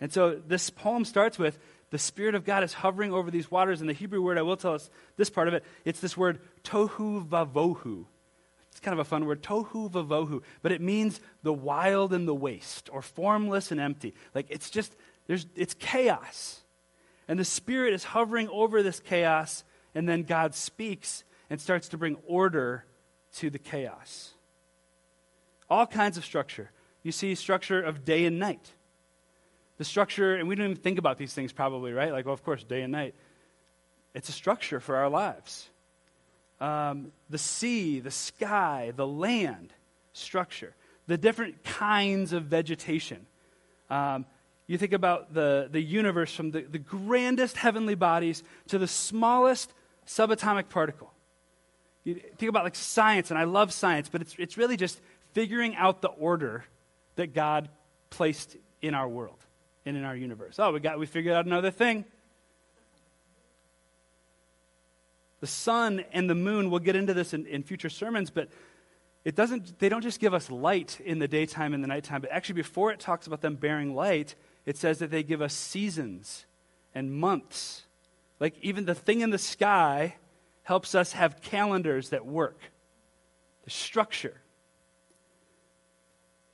And 0.00 0.10
so 0.10 0.40
this 0.46 0.70
poem 0.70 1.04
starts 1.04 1.38
with 1.38 1.58
the 1.90 1.98
Spirit 1.98 2.34
of 2.34 2.46
God 2.46 2.64
is 2.64 2.72
hovering 2.72 3.12
over 3.12 3.30
these 3.30 3.50
waters. 3.50 3.82
And 3.82 3.90
the 3.90 3.92
Hebrew 3.92 4.22
word, 4.22 4.38
I 4.38 4.42
will 4.42 4.56
tell 4.56 4.72
us 4.72 4.88
this 5.18 5.28
part 5.28 5.48
of 5.48 5.54
it, 5.54 5.64
it's 5.84 6.00
this 6.00 6.16
word 6.16 6.40
tohu 6.64 7.28
vavohu. 7.28 8.06
It's 8.70 8.80
kind 8.80 8.94
of 8.94 9.00
a 9.00 9.04
fun 9.04 9.26
word, 9.26 9.42
tohu 9.42 9.90
vavohu. 9.90 10.42
But 10.62 10.72
it 10.72 10.80
means 10.80 11.20
the 11.42 11.52
wild 11.52 12.14
and 12.14 12.26
the 12.26 12.34
waste, 12.34 12.88
or 12.90 13.02
formless 13.02 13.70
and 13.70 13.82
empty. 13.82 14.14
Like 14.34 14.46
it's 14.48 14.70
just, 14.70 14.96
there's, 15.26 15.44
it's 15.56 15.74
chaos. 15.74 16.62
And 17.28 17.38
the 17.38 17.44
Spirit 17.44 17.92
is 17.92 18.02
hovering 18.02 18.48
over 18.48 18.82
this 18.82 18.98
chaos, 18.98 19.62
and 19.94 20.08
then 20.08 20.22
God 20.22 20.54
speaks, 20.54 21.22
and 21.52 21.60
starts 21.60 21.88
to 21.90 21.98
bring 21.98 22.16
order 22.26 22.82
to 23.34 23.50
the 23.50 23.58
chaos. 23.58 24.32
All 25.68 25.86
kinds 25.86 26.16
of 26.16 26.24
structure. 26.24 26.70
You 27.02 27.12
see 27.12 27.34
structure 27.34 27.78
of 27.82 28.06
day 28.06 28.24
and 28.24 28.38
night. 28.38 28.72
The 29.76 29.84
structure, 29.84 30.34
and 30.34 30.48
we 30.48 30.54
don't 30.54 30.70
even 30.70 30.82
think 30.82 30.98
about 30.98 31.18
these 31.18 31.34
things 31.34 31.52
probably, 31.52 31.92
right? 31.92 32.10
Like, 32.10 32.24
well, 32.24 32.32
of 32.32 32.42
course, 32.42 32.64
day 32.64 32.80
and 32.80 32.90
night. 32.90 33.14
It's 34.14 34.30
a 34.30 34.32
structure 34.32 34.80
for 34.80 34.96
our 34.96 35.10
lives. 35.10 35.68
Um, 36.58 37.12
the 37.28 37.36
sea, 37.36 38.00
the 38.00 38.10
sky, 38.10 38.94
the 38.96 39.06
land, 39.06 39.74
structure. 40.14 40.74
The 41.06 41.18
different 41.18 41.64
kinds 41.64 42.32
of 42.32 42.44
vegetation. 42.44 43.26
Um, 43.90 44.24
you 44.66 44.78
think 44.78 44.94
about 44.94 45.34
the, 45.34 45.68
the 45.70 45.82
universe 45.82 46.34
from 46.34 46.52
the, 46.52 46.62
the 46.62 46.78
grandest 46.78 47.58
heavenly 47.58 47.94
bodies 47.94 48.42
to 48.68 48.78
the 48.78 48.88
smallest 48.88 49.74
subatomic 50.06 50.70
particle. 50.70 51.11
You 52.04 52.14
think 52.14 52.48
about 52.48 52.64
like 52.64 52.74
science, 52.74 53.30
and 53.30 53.38
I 53.38 53.44
love 53.44 53.72
science, 53.72 54.08
but 54.08 54.20
it's, 54.22 54.34
it's 54.38 54.56
really 54.56 54.76
just 54.76 55.00
figuring 55.32 55.76
out 55.76 56.02
the 56.02 56.08
order 56.08 56.64
that 57.16 57.32
God 57.32 57.68
placed 58.10 58.56
in 58.80 58.94
our 58.94 59.08
world 59.08 59.38
and 59.86 59.96
in 59.96 60.04
our 60.04 60.16
universe. 60.16 60.56
Oh, 60.58 60.72
we 60.72 60.80
got 60.80 60.98
we 60.98 61.06
figured 61.06 61.34
out 61.34 61.46
another 61.46 61.70
thing. 61.70 62.04
The 65.40 65.46
sun 65.46 66.04
and 66.12 66.30
the 66.30 66.34
moon, 66.34 66.70
we'll 66.70 66.80
get 66.80 66.94
into 66.94 67.14
this 67.14 67.34
in, 67.34 67.46
in 67.46 67.62
future 67.62 67.88
sermons, 67.88 68.30
but 68.30 68.48
it 69.24 69.34
doesn't 69.34 69.78
they 69.78 69.88
don't 69.88 70.02
just 70.02 70.20
give 70.20 70.34
us 70.34 70.50
light 70.50 71.00
in 71.04 71.18
the 71.18 71.28
daytime 71.28 71.74
and 71.74 71.82
the 71.82 71.88
nighttime, 71.88 72.20
but 72.20 72.30
actually 72.30 72.54
before 72.54 72.90
it 72.90 72.98
talks 72.98 73.26
about 73.26 73.40
them 73.40 73.54
bearing 73.54 73.94
light, 73.94 74.34
it 74.66 74.76
says 74.76 74.98
that 74.98 75.10
they 75.10 75.22
give 75.22 75.40
us 75.40 75.54
seasons 75.54 76.46
and 76.94 77.12
months. 77.12 77.82
Like 78.40 78.56
even 78.60 78.86
the 78.86 78.94
thing 78.94 79.20
in 79.20 79.30
the 79.30 79.38
sky 79.38 80.16
helps 80.62 80.94
us 80.94 81.12
have 81.12 81.40
calendars 81.42 82.10
that 82.10 82.26
work. 82.26 82.58
The 83.64 83.70
structure. 83.70 84.40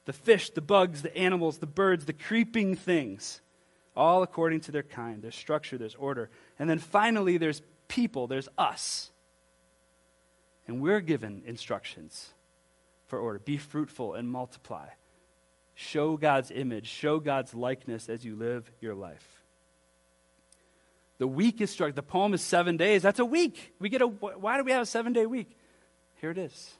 The 0.05 0.12
fish, 0.12 0.51
the 0.51 0.61
bugs, 0.61 1.03
the 1.03 1.16
animals, 1.16 1.59
the 1.59 1.66
birds, 1.66 2.07
the 2.07 2.12
creeping 2.12 2.75
things, 2.75 3.40
all 3.94 4.23
according 4.23 4.61
to 4.62 4.73
their 4.73 4.83
kind. 4.83 5.23
There's 5.23 5.35
structure, 5.35 5.77
there's 5.77 5.94
order. 5.94 6.31
And 6.59 6.68
then 6.68 6.79
finally, 6.79 7.37
there's 7.37 7.61
people, 7.88 8.27
there's 8.27 8.49
us. 8.57 9.11
And 10.66 10.81
we're 10.81 11.01
given 11.01 11.42
instructions 11.47 12.31
for 13.07 13.18
order. 13.18 13.38
Be 13.38 13.57
fruitful 13.57 14.14
and 14.14 14.31
multiply. 14.31 14.88
Show 15.75 16.16
God's 16.16 16.51
image, 16.51 16.88
show 16.88 17.21
God's 17.21 17.55
likeness 17.55 18.09
as 18.09 18.25
you 18.25 18.35
live 18.37 18.71
your 18.81 18.94
life. 18.94 19.38
The 21.18 21.26
week 21.26 21.61
is 21.61 21.70
struck. 21.70 21.94
The 21.94 22.02
poem 22.02 22.33
is 22.33 22.42
seven 22.42 22.76
days. 22.76 23.02
That's 23.02 23.18
a 23.18 23.24
week. 23.24 23.74
We 23.81 23.88
get 23.88 24.02
a. 24.02 24.07
Why 24.07 24.57
do 24.57 24.64
we 24.64 24.72
have 24.72 24.83
a 24.83 24.87
seven 24.87 25.12
day 25.12 25.26
week? 25.26 25.57
Here 26.20 26.31
it 26.31 26.38
is. 26.38 26.76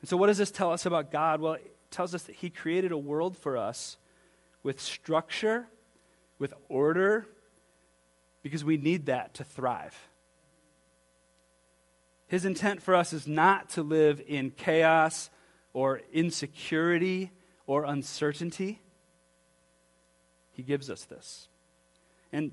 And 0.00 0.08
so, 0.08 0.16
what 0.16 0.28
does 0.28 0.38
this 0.38 0.50
tell 0.50 0.72
us 0.72 0.86
about 0.86 1.10
God? 1.10 1.40
Well, 1.40 1.54
it 1.54 1.70
tells 1.90 2.14
us 2.14 2.22
that 2.24 2.36
He 2.36 2.50
created 2.50 2.92
a 2.92 2.98
world 2.98 3.36
for 3.36 3.56
us 3.56 3.98
with 4.62 4.80
structure, 4.80 5.66
with 6.38 6.54
order, 6.68 7.26
because 8.42 8.64
we 8.64 8.76
need 8.76 9.06
that 9.06 9.34
to 9.34 9.44
thrive. 9.44 9.96
His 12.28 12.44
intent 12.44 12.82
for 12.82 12.94
us 12.94 13.12
is 13.12 13.26
not 13.26 13.70
to 13.70 13.82
live 13.82 14.20
in 14.26 14.50
chaos 14.50 15.30
or 15.72 16.00
insecurity 16.12 17.30
or 17.66 17.84
uncertainty. 17.84 18.80
He 20.52 20.62
gives 20.62 20.90
us 20.90 21.04
this. 21.04 21.48
And 22.36 22.52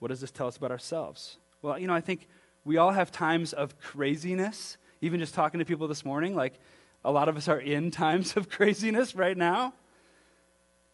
what 0.00 0.08
does 0.08 0.20
this 0.20 0.32
tell 0.32 0.48
us 0.48 0.56
about 0.56 0.72
ourselves? 0.72 1.38
Well, 1.62 1.78
you 1.78 1.86
know, 1.86 1.94
I 1.94 2.00
think 2.00 2.26
we 2.64 2.76
all 2.76 2.90
have 2.90 3.12
times 3.12 3.52
of 3.52 3.78
craziness. 3.78 4.78
Even 5.00 5.20
just 5.20 5.32
talking 5.32 5.60
to 5.60 5.64
people 5.64 5.86
this 5.86 6.04
morning, 6.04 6.34
like 6.34 6.54
a 7.04 7.12
lot 7.12 7.28
of 7.28 7.36
us 7.36 7.46
are 7.46 7.60
in 7.60 7.90
times 7.92 8.36
of 8.36 8.48
craziness 8.50 9.14
right 9.14 9.36
now. 9.36 9.74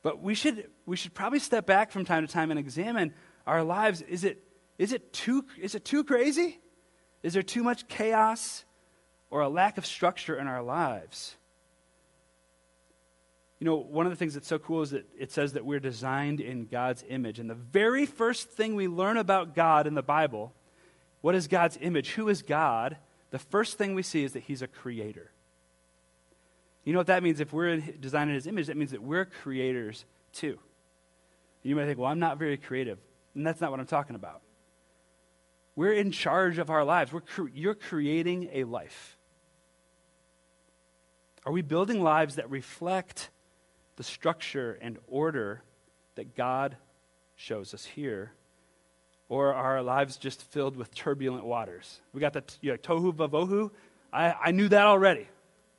But 0.03 0.23
we 0.23 0.35
should, 0.35 0.69
we 0.85 0.95
should 0.95 1.15
probably 1.15 1.39
step 1.39 1.65
back 1.65 1.91
from 1.91 2.05
time 2.05 2.27
to 2.27 2.31
time 2.31 2.51
and 2.51 2.61
examine 2.61 3.15
our 3.47 3.65
lives. 3.65 4.03
Is 4.03 4.25
it, 4.25 4.45
is 4.77 4.93
it, 4.93 5.15
too, 5.15 5.47
is 5.59 5.75
it 5.75 5.87
too 5.87 6.05
crazy? 6.05 6.61
Is 7.23 7.33
there 7.33 7.43
too 7.43 7.63
much 7.63 7.89
chaos 7.89 8.67
or 9.31 9.41
a 9.41 9.49
lack 9.49 9.79
of 9.79 9.87
structure 9.87 10.39
in 10.39 10.47
our 10.47 10.63
lives? 10.63 11.39
You 13.61 13.65
know, 13.65 13.77
one 13.77 14.07
of 14.07 14.13
the 14.13 14.17
things 14.17 14.35
that's 14.35 14.47
so 14.47 14.59
cool 14.59 14.83
is 14.83 14.91
that 14.91 15.07
it 15.19 15.33
says 15.33 15.55
that 15.55 15.65
we're 15.65 15.81
designed 15.81 16.41
in 16.41 16.67
God's 16.67 17.05
image. 17.09 17.41
And 17.41 17.51
the 17.51 17.55
very 17.55 18.07
first 18.07 18.49
thing 18.51 18.77
we 18.77 18.87
learn 18.87 19.17
about 19.17 19.55
God 19.55 19.87
in 19.87 19.95
the 19.95 20.03
Bible, 20.03 20.53
what 21.23 21.35
is 21.35 21.49
God's 21.49 21.77
image? 21.81 22.11
Who 22.11 22.29
is 22.29 22.43
God? 22.43 22.97
The 23.31 23.39
first 23.39 23.77
thing 23.77 23.95
we 23.95 24.03
see 24.03 24.23
is 24.23 24.33
that 24.35 24.45
He's 24.45 24.63
a 24.63 24.69
creator. 24.69 25.33
You 26.85 26.93
know 26.93 27.01
what 27.01 27.09
that 27.09 27.23
means? 27.23 27.41
If 27.41 27.53
we're 27.53 27.79
designed 27.79 28.31
in 28.31 28.35
His 28.35 28.47
image, 28.47 28.69
that 28.69 28.77
means 28.77 28.93
that 28.93 29.03
we're 29.03 29.25
creators 29.25 30.05
too. 30.33 30.59
You 31.65 31.75
might 31.75 31.87
think, 31.87 31.99
well, 31.99 32.11
I'm 32.11 32.21
not 32.21 32.39
very 32.39 32.57
creative. 32.57 32.99
And 33.35 33.47
that's 33.47 33.61
not 33.61 33.71
what 33.71 33.81
I'm 33.81 33.87
talking 33.87 34.17
about. 34.17 34.41
We're 35.75 35.93
in 35.93 36.13
charge 36.13 36.59
of 36.59 36.71
our 36.71 36.85
lives. 36.85 37.13
We're 37.13 37.21
cre- 37.21 37.49
you're 37.53 37.75
creating 37.75 38.51
a 38.53 38.65
life. 38.65 39.17
Are 41.45 41.53
we 41.53 41.63
building 41.63 42.03
lives 42.03 42.37
that 42.37 42.51
reflect 42.51 43.31
the 43.99 44.05
structure 44.05 44.79
and 44.81 44.97
order 45.09 45.61
that 46.15 46.37
God 46.37 46.77
shows 47.35 47.75
us 47.75 47.85
here? 47.85 48.33
Or 49.29 49.53
are 49.53 49.75
our 49.75 49.83
lives 49.83 50.17
just 50.17 50.41
filled 50.41 50.77
with 50.77 50.95
turbulent 50.95 51.45
waters? 51.45 52.01
We 52.15 52.21
got 52.21 52.33
the 52.33 52.45
you 52.61 52.71
know, 52.71 52.79
tohu 52.79 53.13
vavohu. 53.13 53.71
I, 54.13 54.35
I 54.41 54.51
knew 54.53 54.69
that 54.69 54.87
already. 54.87 55.27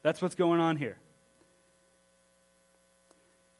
That's 0.03 0.21
what's 0.21 0.36
going 0.36 0.60
on 0.60 0.75
here. 0.75 0.97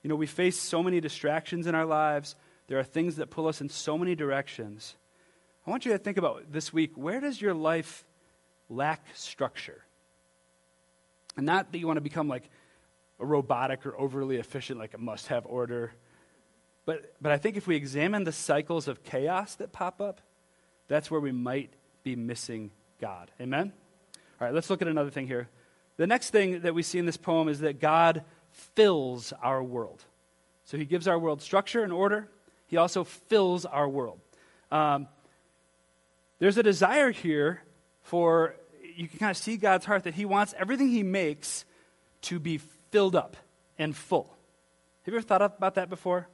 You 0.04 0.10
know, 0.10 0.16
we 0.16 0.28
face 0.28 0.60
so 0.60 0.84
many 0.84 1.00
distractions 1.00 1.66
in 1.66 1.74
our 1.74 1.86
lives. 1.86 2.36
There 2.68 2.80
are 2.80 2.84
things 2.84 3.16
that 3.16 3.30
pull 3.30 3.48
us 3.48 3.62
in 3.62 3.70
so 3.70 3.98
many 3.98 4.14
directions. 4.14 4.96
I 5.66 5.72
want 5.72 5.86
you 5.86 5.94
to 5.94 5.98
think 5.98 6.18
about 6.18 6.52
this 6.52 6.74
week 6.74 6.92
where 6.96 7.22
does 7.22 7.42
your 7.42 7.54
life 7.54 8.04
lack 8.70 9.06
structure? 9.14 9.84
And 11.38 11.46
not 11.46 11.72
that 11.72 11.80
you 11.80 11.88
want 11.88 11.98
to 11.98 12.02
become 12.02 12.28
like 12.28 12.50
a 13.20 13.26
robotic 13.26 13.86
or 13.86 14.00
overly 14.00 14.38
efficient, 14.38 14.80
like 14.80 14.94
a 14.94 14.98
must 14.98 15.28
have 15.28 15.46
order. 15.46 15.94
But, 16.86 17.14
but 17.22 17.32
I 17.32 17.38
think 17.38 17.58
if 17.58 17.68
we 17.68 17.76
examine 17.76 18.24
the 18.24 18.32
cycles 18.32 18.88
of 18.88 19.04
chaos 19.04 19.56
that 19.56 19.72
pop 19.72 20.02
up, 20.02 20.22
that's 20.88 21.12
where 21.12 21.20
we 21.20 21.32
might 21.32 21.74
be 22.04 22.16
missing 22.16 22.72
God. 23.00 23.32
Amen? 23.40 23.74
All 24.40 24.48
right, 24.48 24.54
let's 24.54 24.70
look 24.70 24.82
at 24.82 24.88
another 24.88 25.12
thing 25.12 25.28
here. 25.28 25.50
The 25.98 26.08
next 26.08 26.30
thing 26.30 26.62
that 26.62 26.74
we 26.74 26.82
see 26.82 26.98
in 26.98 27.06
this 27.06 27.18
poem 27.18 27.50
is 27.50 27.60
that 27.60 27.80
God 27.80 28.24
fills 28.52 29.34
our 29.44 29.62
world. 29.62 30.04
So 30.64 30.78
he 30.78 30.86
gives 30.86 31.08
our 31.08 31.20
world 31.20 31.42
structure 31.42 31.84
and 31.84 31.92
order, 31.92 32.30
he 32.68 32.78
also 32.78 33.04
fills 33.04 33.66
our 33.66 33.90
world. 33.90 34.20
Um, 34.72 35.08
there's 36.40 36.58
a 36.58 36.64
desire 36.64 37.12
here 37.12 37.62
for, 38.02 38.56
you 38.96 39.08
can 39.08 39.20
kind 39.20 39.32
of 39.32 39.38
see 39.38 39.58
God's 39.58 39.86
heart 39.86 40.04
that 40.04 40.14
He 40.14 40.26
wants 40.26 40.54
everything 40.58 40.90
He 40.90 41.04
makes 41.04 41.66
to 42.24 42.40
be 42.40 42.58
filled 42.92 43.16
up 43.16 43.38
and 43.78 43.96
full. 43.96 44.36
Have 45.04 45.14
you 45.14 45.18
ever 45.18 45.28
thought 45.28 45.42
about 45.42 45.76
that 45.76 45.90
before? 45.90 46.28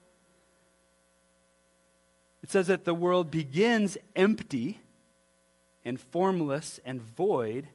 It 2.43 2.51
says 2.51 2.67
that 2.67 2.85
the 2.85 2.93
world 2.93 3.31
begins 3.31 3.97
empty 4.15 4.79
and 5.83 5.99
formless 5.99 6.79
and 6.85 7.01
void, 7.01 7.67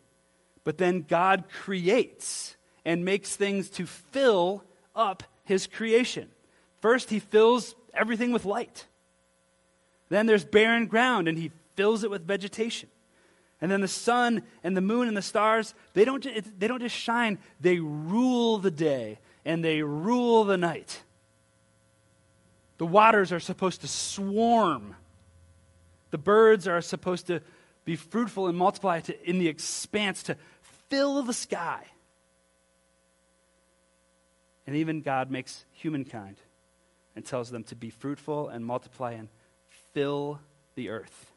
but 0.64 0.78
then 0.78 1.02
God 1.08 1.44
creates 1.50 2.56
and 2.84 3.04
makes 3.04 3.36
things 3.36 3.68
to 3.70 3.86
fill 3.86 4.64
up 4.94 5.22
His 5.44 5.66
creation. 5.66 6.28
First, 6.80 7.10
He 7.10 7.18
fills 7.18 7.74
everything 7.94 8.32
with 8.32 8.44
light. 8.44 8.86
Then 10.08 10.26
there's 10.26 10.44
barren 10.44 10.86
ground, 10.86 11.28
and 11.28 11.38
He 11.38 11.52
fills 11.76 12.04
it 12.04 12.10
with 12.10 12.26
vegetation. 12.26 12.88
And 13.60 13.70
then 13.70 13.80
the 13.80 13.88
sun 13.88 14.42
and 14.64 14.76
the 14.76 14.80
moon 14.80 15.08
and 15.08 15.16
the 15.16 15.22
stars, 15.22 15.74
they 15.92 16.04
don't, 16.04 16.26
they 16.58 16.66
don't 16.66 16.80
just 16.80 16.96
shine, 16.96 17.38
they 17.60 17.78
rule 17.78 18.58
the 18.58 18.70
day 18.70 19.18
and 19.44 19.64
they 19.64 19.82
rule 19.82 20.44
the 20.44 20.56
night. 20.56 21.02
The 22.78 22.86
waters 22.86 23.32
are 23.32 23.40
supposed 23.40 23.82
to 23.82 23.88
swarm. 23.88 24.96
The 26.10 26.18
birds 26.18 26.66
are 26.66 26.80
supposed 26.80 27.26
to 27.26 27.42
be 27.84 27.96
fruitful 27.96 28.46
and 28.46 28.56
multiply 28.56 29.00
to, 29.00 29.28
in 29.28 29.38
the 29.38 29.48
expanse 29.48 30.22
to 30.24 30.36
fill 30.88 31.22
the 31.22 31.34
sky. 31.34 31.84
And 34.66 34.76
even 34.76 35.02
God 35.02 35.30
makes 35.30 35.64
humankind 35.72 36.36
and 37.16 37.24
tells 37.24 37.50
them 37.50 37.64
to 37.64 37.76
be 37.76 37.90
fruitful 37.90 38.48
and 38.48 38.64
multiply 38.64 39.12
and 39.12 39.28
fill 39.92 40.40
the 40.74 40.88
earth. 40.88 41.29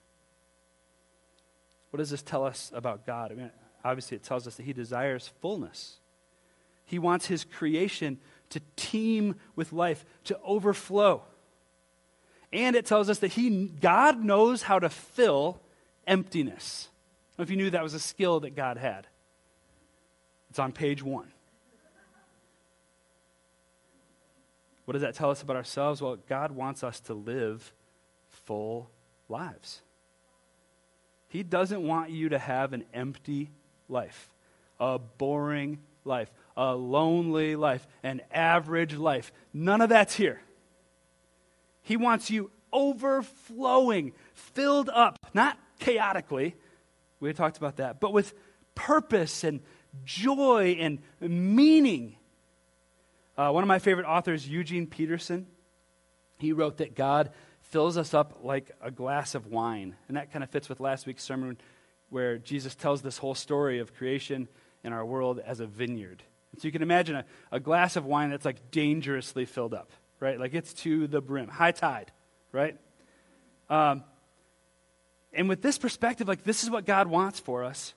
What 1.94 2.00
does 2.00 2.10
this 2.10 2.24
tell 2.24 2.44
us 2.44 2.72
about 2.74 3.06
God? 3.06 3.32
I 3.32 3.36
mean, 3.36 3.52
obviously, 3.86 4.18
it 4.18 4.24
tells 4.24 4.48
us 4.48 4.56
that 4.56 4.64
He 4.64 4.74
desires 4.74 5.30
fullness. 5.42 5.98
He 6.86 6.98
wants 6.98 7.28
His 7.28 7.44
creation 7.44 8.18
to 8.50 8.60
teem 8.76 9.36
with 9.56 9.72
life, 9.72 10.04
to 10.24 10.40
overflow. 10.44 11.22
And 12.52 12.76
it 12.76 12.88
tells 12.88 13.12
us 13.12 13.20
that 13.20 13.34
he, 13.34 13.68
God 13.68 14.24
knows 14.24 14.64
how 14.64 14.80
to 14.80 14.90
fill 14.90 15.62
emptiness. 16.08 16.90
If 17.38 17.52
you 17.52 17.58
knew 17.58 17.70
that 17.70 17.84
was 17.84 17.94
a 17.94 18.00
skill 18.00 18.40
that 18.40 18.56
God 18.56 18.78
had. 18.78 19.06
It's 20.50 20.58
on 20.58 20.72
page 20.72 21.04
one. 21.04 21.32
What 24.86 24.94
does 24.94 25.04
that 25.04 25.14
tell 25.14 25.30
us 25.30 25.44
about 25.44 25.58
ourselves? 25.58 26.02
Well, 26.02 26.18
God 26.28 26.52
wants 26.52 26.84
us 26.84 27.00
to 27.02 27.14
live 27.14 27.72
full 28.30 28.90
lives. 29.30 29.84
He 31.34 31.42
doesn't 31.42 31.82
want 31.82 32.12
you 32.12 32.30
to 32.30 32.38
have 32.38 32.74
an 32.74 32.86
empty 32.94 33.50
life, 33.90 34.30
a 34.80 35.00
boring 35.00 35.80
life, 36.06 36.32
a 36.56 36.76
lonely 36.76 37.56
life, 37.56 37.88
an 38.04 38.22
average 38.32 38.94
life. 38.94 39.32
None 39.52 39.82
of 39.82 39.90
that's 39.90 40.16
here. 40.16 40.42
He 41.82 41.98
wants 41.98 42.30
you 42.30 42.52
overflowing, 42.72 44.14
filled 44.36 44.90
up, 44.90 45.18
not 45.34 45.58
chaotically. 45.80 46.56
We 47.20 47.34
talked 47.34 47.58
about 47.58 47.78
that, 47.78 48.00
but 48.00 48.14
with 48.14 48.36
purpose 48.76 49.44
and 49.44 49.62
joy 50.06 50.78
and 50.80 51.00
meaning. 51.20 52.16
Uh, 53.36 53.50
one 53.50 53.64
of 53.64 53.68
my 53.68 53.80
favorite 53.80 54.06
authors, 54.06 54.48
Eugene 54.48 54.86
Peterson, 54.86 55.48
he 56.38 56.54
wrote 56.54 56.78
that 56.78 56.94
God 56.94 57.32
fills 57.74 57.98
us 57.98 58.14
up 58.14 58.42
like 58.44 58.70
a 58.82 58.92
glass 58.92 59.34
of 59.34 59.48
wine. 59.48 59.96
And 60.08 60.16
that 60.16 60.32
kind 60.32 60.44
of 60.44 60.52
fits 60.52 60.70
with 60.70 60.80
last 60.80 61.08
week's 61.08 61.24
sermon 61.24 61.58
where 62.12 62.38
Jesus 62.38 62.76
tells 62.76 63.02
this 63.02 63.18
whole 63.18 63.34
story 63.34 63.80
of 63.80 63.96
creation 63.96 64.48
in 64.84 64.94
our 64.94 65.04
world 65.04 65.42
as 65.44 65.60
a 65.60 65.66
vineyard. 65.66 66.22
And 66.52 66.62
so 66.62 66.68
you 66.68 66.72
can 66.72 66.84
imagine 66.84 67.16
a, 67.16 67.26
a 67.52 67.60
glass 67.60 67.96
of 67.96 68.06
wine 68.06 68.30
that's 68.30 68.46
like 68.46 68.70
dangerously 68.70 69.46
filled 69.46 69.74
up, 69.74 69.90
right? 70.20 70.40
Like 70.40 70.54
it's 70.54 70.72
to 70.84 71.08
the 71.08 71.20
brim, 71.20 71.48
high 71.48 71.72
tide, 71.72 72.12
right? 72.52 72.78
Um, 73.72 74.04
and 75.34 75.50
with 75.50 75.64
this 75.64 75.80
perspective, 75.80 76.28
like 76.28 76.44
this 76.44 76.62
is 76.64 76.70
what 76.70 76.86
God 76.86 77.08
wants 77.08 77.40
for 77.40 77.64
us. 77.64 77.96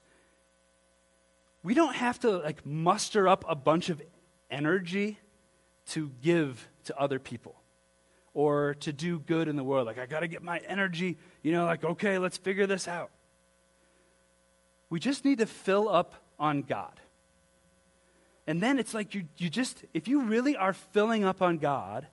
We 1.62 1.74
don't 1.74 1.96
have 1.96 2.18
to 2.20 2.30
like 2.30 2.64
muster 2.64 3.28
up 3.28 3.44
a 3.46 3.54
bunch 3.54 3.90
of 3.90 4.00
energy 4.50 5.18
to 5.88 6.10
give 6.22 6.66
to 6.84 6.98
other 6.98 7.18
people 7.18 7.56
or 8.36 8.74
to 8.74 8.92
do 8.92 9.18
good 9.18 9.48
in 9.48 9.56
the 9.56 9.64
world. 9.64 9.86
Like, 9.86 9.98
I 9.98 10.04
got 10.04 10.20
to 10.20 10.28
get 10.28 10.42
my 10.42 10.58
energy, 10.68 11.16
you 11.42 11.52
know, 11.52 11.64
like, 11.64 11.82
okay, 11.82 12.18
let's 12.18 12.36
figure 12.36 12.66
this 12.66 12.86
out. 12.86 13.10
We 14.90 15.00
just 15.00 15.24
need 15.24 15.38
to 15.38 15.46
fill 15.46 15.88
up 15.88 16.12
on 16.38 16.60
God. 16.60 17.00
And 18.46 18.62
then 18.62 18.78
it's 18.78 18.92
like 18.92 19.14
you, 19.14 19.24
you 19.38 19.48
just, 19.48 19.82
if 19.94 20.06
you 20.06 20.24
really 20.24 20.54
are 20.54 20.74
filling 20.74 21.24
up 21.24 21.40
on 21.40 21.56
God, 21.56 22.06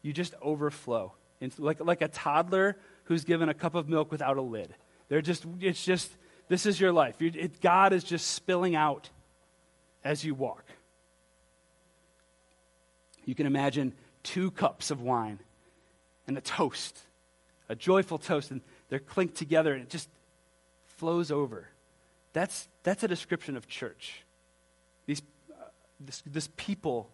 you 0.00 0.14
just 0.14 0.32
overflow. 0.40 1.12
It's 1.42 1.58
like, 1.58 1.84
like 1.84 2.00
a 2.00 2.08
toddler 2.08 2.78
who's 3.04 3.24
given 3.24 3.50
a 3.50 3.54
cup 3.54 3.74
of 3.74 3.86
milk 3.86 4.10
without 4.10 4.38
a 4.38 4.42
lid. 4.42 4.74
They're 5.10 5.20
just, 5.20 5.44
it's 5.60 5.84
just, 5.84 6.10
this 6.48 6.64
is 6.64 6.80
your 6.80 6.90
life. 6.90 7.20
It, 7.20 7.60
God 7.60 7.92
is 7.92 8.02
just 8.02 8.28
spilling 8.28 8.74
out 8.74 9.10
as 10.02 10.24
you 10.24 10.34
walk. 10.34 10.64
You 13.26 13.34
can 13.34 13.44
imagine 13.44 13.92
two 14.22 14.50
cups 14.50 14.90
of 14.90 15.00
wine 15.00 15.38
and 16.26 16.36
a 16.36 16.40
toast, 16.40 16.98
a 17.68 17.74
joyful 17.74 18.18
toast, 18.18 18.50
and 18.50 18.60
they're 18.88 18.98
clinked 18.98 19.36
together 19.36 19.72
and 19.72 19.82
it 19.82 19.90
just 19.90 20.08
flows 20.86 21.30
over. 21.30 21.68
That's, 22.32 22.68
that's 22.82 23.02
a 23.02 23.08
description 23.08 23.56
of 23.56 23.66
church. 23.68 24.24
These, 25.06 25.22
uh, 25.50 25.64
this, 26.00 26.22
this 26.26 26.48
people 26.56 27.10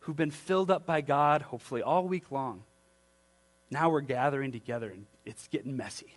who've 0.00 0.16
been 0.16 0.30
filled 0.30 0.70
up 0.70 0.86
by 0.86 1.00
God, 1.00 1.42
hopefully 1.42 1.82
all 1.82 2.06
week 2.06 2.30
long. 2.30 2.62
Now 3.70 3.90
we're 3.90 4.00
gathering 4.00 4.52
together 4.52 4.90
and 4.90 5.06
it's 5.24 5.48
getting 5.48 5.76
messy. 5.76 6.16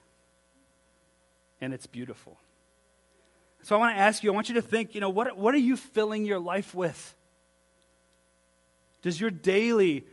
And 1.62 1.74
it's 1.74 1.88
beautiful. 1.88 2.38
So 3.64 3.76
I 3.76 3.80
want 3.80 3.96
to 3.96 4.00
ask 4.00 4.24
you, 4.24 4.32
I 4.32 4.36
want 4.36 4.50
you 4.50 4.56
to 4.56 4.62
think, 4.62 4.94
you 4.94 5.02
know, 5.02 5.10
what, 5.10 5.38
what 5.38 5.56
are 5.56 5.60
you 5.60 5.76
filling 5.76 6.26
your 6.26 6.38
life 6.38 6.76
with? 6.76 7.16
Does 9.02 9.20
your 9.20 9.32
daily, 9.32 10.06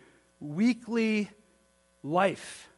weekly 0.43 1.31
life 2.03 2.69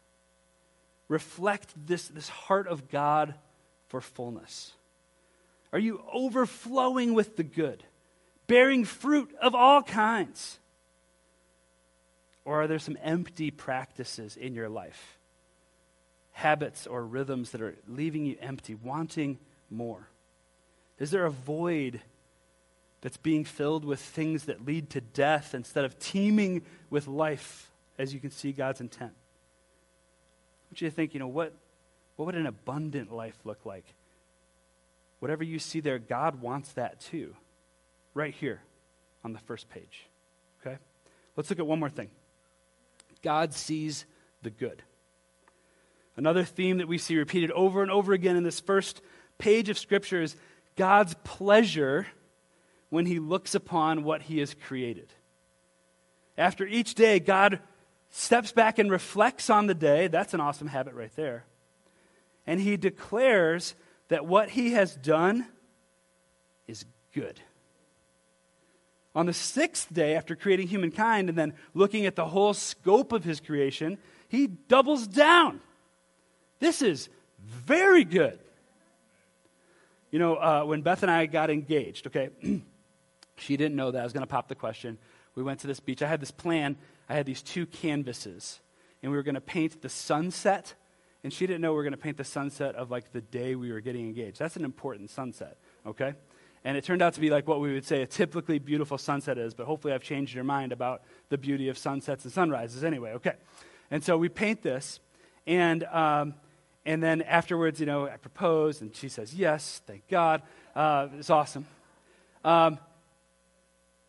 reflect 1.09 1.73
this, 1.87 2.09
this 2.09 2.29
heart 2.29 2.69
of 2.69 2.89
God 2.91 3.35
for 3.89 4.01
fullness? 4.01 4.73
Are 5.73 5.79
you 5.79 6.03
overflowing 6.13 7.15
with 7.15 7.37
the 7.37 7.43
good, 7.43 7.83
bearing 8.47 8.85
fruit 8.85 9.35
of 9.41 9.55
all 9.55 9.83
kinds? 9.83 10.59
Or 12.45 12.63
are 12.63 12.67
there 12.67 12.79
some 12.79 12.99
empty 13.03 13.51
practices 13.51 14.37
in 14.37 14.55
your 14.55 14.69
life? 14.69 15.19
Habits 16.33 16.87
or 16.87 17.05
rhythms 17.05 17.51
that 17.51 17.63
are 17.63 17.77
leaving 17.89 18.27
you 18.27 18.37
empty, 18.41 18.75
wanting 18.75 19.39
more? 19.71 20.09
Is 20.99 21.11
there 21.11 21.27
a 21.27 21.31
void 21.31 22.01
that's 23.05 23.19
being 23.19 23.45
filled 23.45 23.85
with 23.85 24.01
things 24.01 24.47
that 24.47 24.65
lead 24.65 24.89
to 24.89 24.99
death 24.99 25.55
instead 25.55 25.85
of 25.85 25.99
teeming 25.99 26.63
with 26.89 27.07
life, 27.07 27.71
as 27.99 28.15
you 28.15 28.19
can 28.19 28.31
see 28.31 28.51
God's 28.51 28.81
intent? 28.81 29.13
I 29.13 30.65
want 30.71 30.81
you 30.81 30.89
to 30.89 30.97
think, 30.97 31.13
you 31.13 31.21
know, 31.21 31.29
what, 31.29 31.53
what 32.17 32.25
would 32.25 32.35
an 32.35 32.47
abundant 32.47 33.13
life 33.13 33.37
look 33.45 33.67
like? 33.67 33.85
Whatever 35.19 35.45
you 35.45 35.59
see 35.59 35.81
there, 35.81 35.99
God 35.99 36.41
wants 36.41 36.73
that 36.73 36.99
too, 36.99 37.37
right 38.15 38.33
here 38.33 38.63
on 39.23 39.35
the 39.35 39.39
first 39.39 39.69
page. 39.69 40.07
Okay? 40.63 40.79
Let's 41.37 41.51
look 41.51 41.59
at 41.59 41.67
one 41.67 41.81
more 41.81 41.91
thing. 41.91 42.09
God 43.21 43.53
sees 43.53 44.07
the 44.41 44.49
good. 44.51 44.83
Another 46.17 46.43
theme 46.43 46.79
that 46.79 46.89
we 46.89 46.97
see 46.97 47.19
repeated 47.19 47.51
over 47.51 47.83
and 47.83 47.91
over 47.91 48.15
again 48.15 48.37
in 48.37 48.45
this 48.45 48.61
first 48.61 49.03
page 49.37 49.69
of 49.69 49.77
Scripture 49.77 50.23
is 50.23 50.37
God's 50.75 51.15
pleasure 51.23 52.07
when 52.91 53.07
he 53.07 53.19
looks 53.19 53.55
upon 53.55 54.05
what 54.05 54.23
he 54.23 54.39
has 54.39 54.55
created. 54.55 55.13
After 56.37 56.67
each 56.67 56.95
day, 56.95 57.21
God 57.21 57.61
steps 58.11 58.53
back 58.53 58.79
and 58.79 58.91
reflects 58.91 59.51
on 59.51 59.67
the 59.67 59.75
day. 59.75 60.09
That's 60.09 60.35
an 60.35 60.41
awesome 60.41 60.69
habit 60.69 60.95
right 60.95 61.15
there. 61.17 61.45
And 62.47 62.61
he 62.61 62.77
declares 62.77 63.75
that 64.09 64.27
what 64.27 64.51
he 64.51 64.73
has 64.73 64.95
done 64.95 65.47
is 66.67 66.85
good. 67.13 67.41
On 69.15 69.27
the 69.27 69.33
sixth 69.33 69.93
day, 69.93 70.17
after 70.17 70.35
creating 70.35 70.69
humankind 70.69 71.29
and 71.29 71.39
then 71.39 71.55
looking 71.73 72.05
at 72.05 72.17
the 72.17 72.27
whole 72.27 72.53
scope 72.53 73.13
of 73.13 73.25
his 73.25 73.41
creation, 73.41 73.99
he 74.29 74.47
doubles 74.49 75.07
down. 75.07 75.61
This 76.59 76.83
is 76.83 77.09
very 77.39 78.05
good. 78.05 78.39
You 80.11 80.19
know, 80.19 80.37
uh, 80.37 80.65
when 80.65 80.83
Beth 80.83 81.03
and 81.03 81.11
I 81.11 81.27
got 81.27 81.51
engaged, 81.51 82.07
okay, 82.09 82.31
she 83.37 83.57
didn't 83.57 83.77
know 83.77 83.91
that. 83.91 84.01
I 84.01 84.05
was 84.05 84.13
going 84.13 84.27
to 84.27 84.31
pop 84.31 84.49
the 84.49 84.55
question. 84.55 84.99
We 85.35 85.43
went 85.43 85.61
to 85.61 85.67
this 85.67 85.81
beach. 85.81 86.03
I 86.03 86.09
had 86.09 86.21
this 86.21 86.31
plan. 86.31 86.77
I 87.09 87.15
had 87.15 87.27
these 87.27 87.43
two 87.43 87.67
canvases, 87.67 88.61
and 89.03 89.11
we 89.11 89.17
were 89.17 89.23
going 89.23 89.35
to 89.35 89.41
paint 89.41 89.83
the 89.83 89.89
sunset. 89.89 90.75
And 91.23 91.33
she 91.33 91.47
didn't 91.47 91.63
know 91.63 91.73
we 91.73 91.77
were 91.77 91.83
going 91.83 91.93
to 91.93 91.99
paint 91.99 92.19
the 92.19 92.25
sunset 92.25 92.75
of 92.75 92.91
like 92.91 93.13
the 93.13 93.23
day 93.23 93.55
we 93.55 93.73
were 93.73 93.81
getting 93.81 94.07
engaged. 94.07 94.39
That's 94.39 94.57
an 94.57 94.65
important 94.65 95.11
sunset, 95.11 95.57
okay? 95.87 96.15
And 96.65 96.77
it 96.77 96.85
turned 96.85 97.03
out 97.03 97.15
to 97.15 97.21
be 97.21 97.31
like 97.31 97.49
what 97.49 97.61
we 97.61 97.73
would 97.73 97.85
say 97.85 98.03
a 98.03 98.07
typically 98.07 98.59
beautiful 98.59 98.99
sunset 98.99 99.39
is, 99.39 99.55
but 99.55 99.67
hopefully 99.67 99.93
I've 99.93 100.03
changed 100.03 100.35
your 100.35 100.45
mind 100.45 100.73
about 100.73 101.03
the 101.31 101.39
beauty 101.39 101.69
of 101.69 101.79
sunsets 101.79 102.25
and 102.25 102.33
sunrises 102.33 102.85
anyway, 102.85 103.13
okay? 103.13 103.35
And 103.91 104.05
so 104.05 104.17
we 104.17 104.29
paint 104.29 104.63
this, 104.63 105.01
and, 105.47 105.85
um, 105.85 106.35
and 106.87 107.03
then 107.03 107.23
afterwards, 107.23 107.81
you 107.81 107.87
know, 107.87 108.07
I 108.07 108.17
propose, 108.17 108.81
and 108.81 108.95
she 108.95 109.09
says, 109.09 109.35
yes, 109.35 109.83
thank 109.87 110.07
God. 110.09 110.43
Uh, 110.75 111.09
it's 111.19 111.31
awesome. 111.31 111.67
Um, 112.45 112.79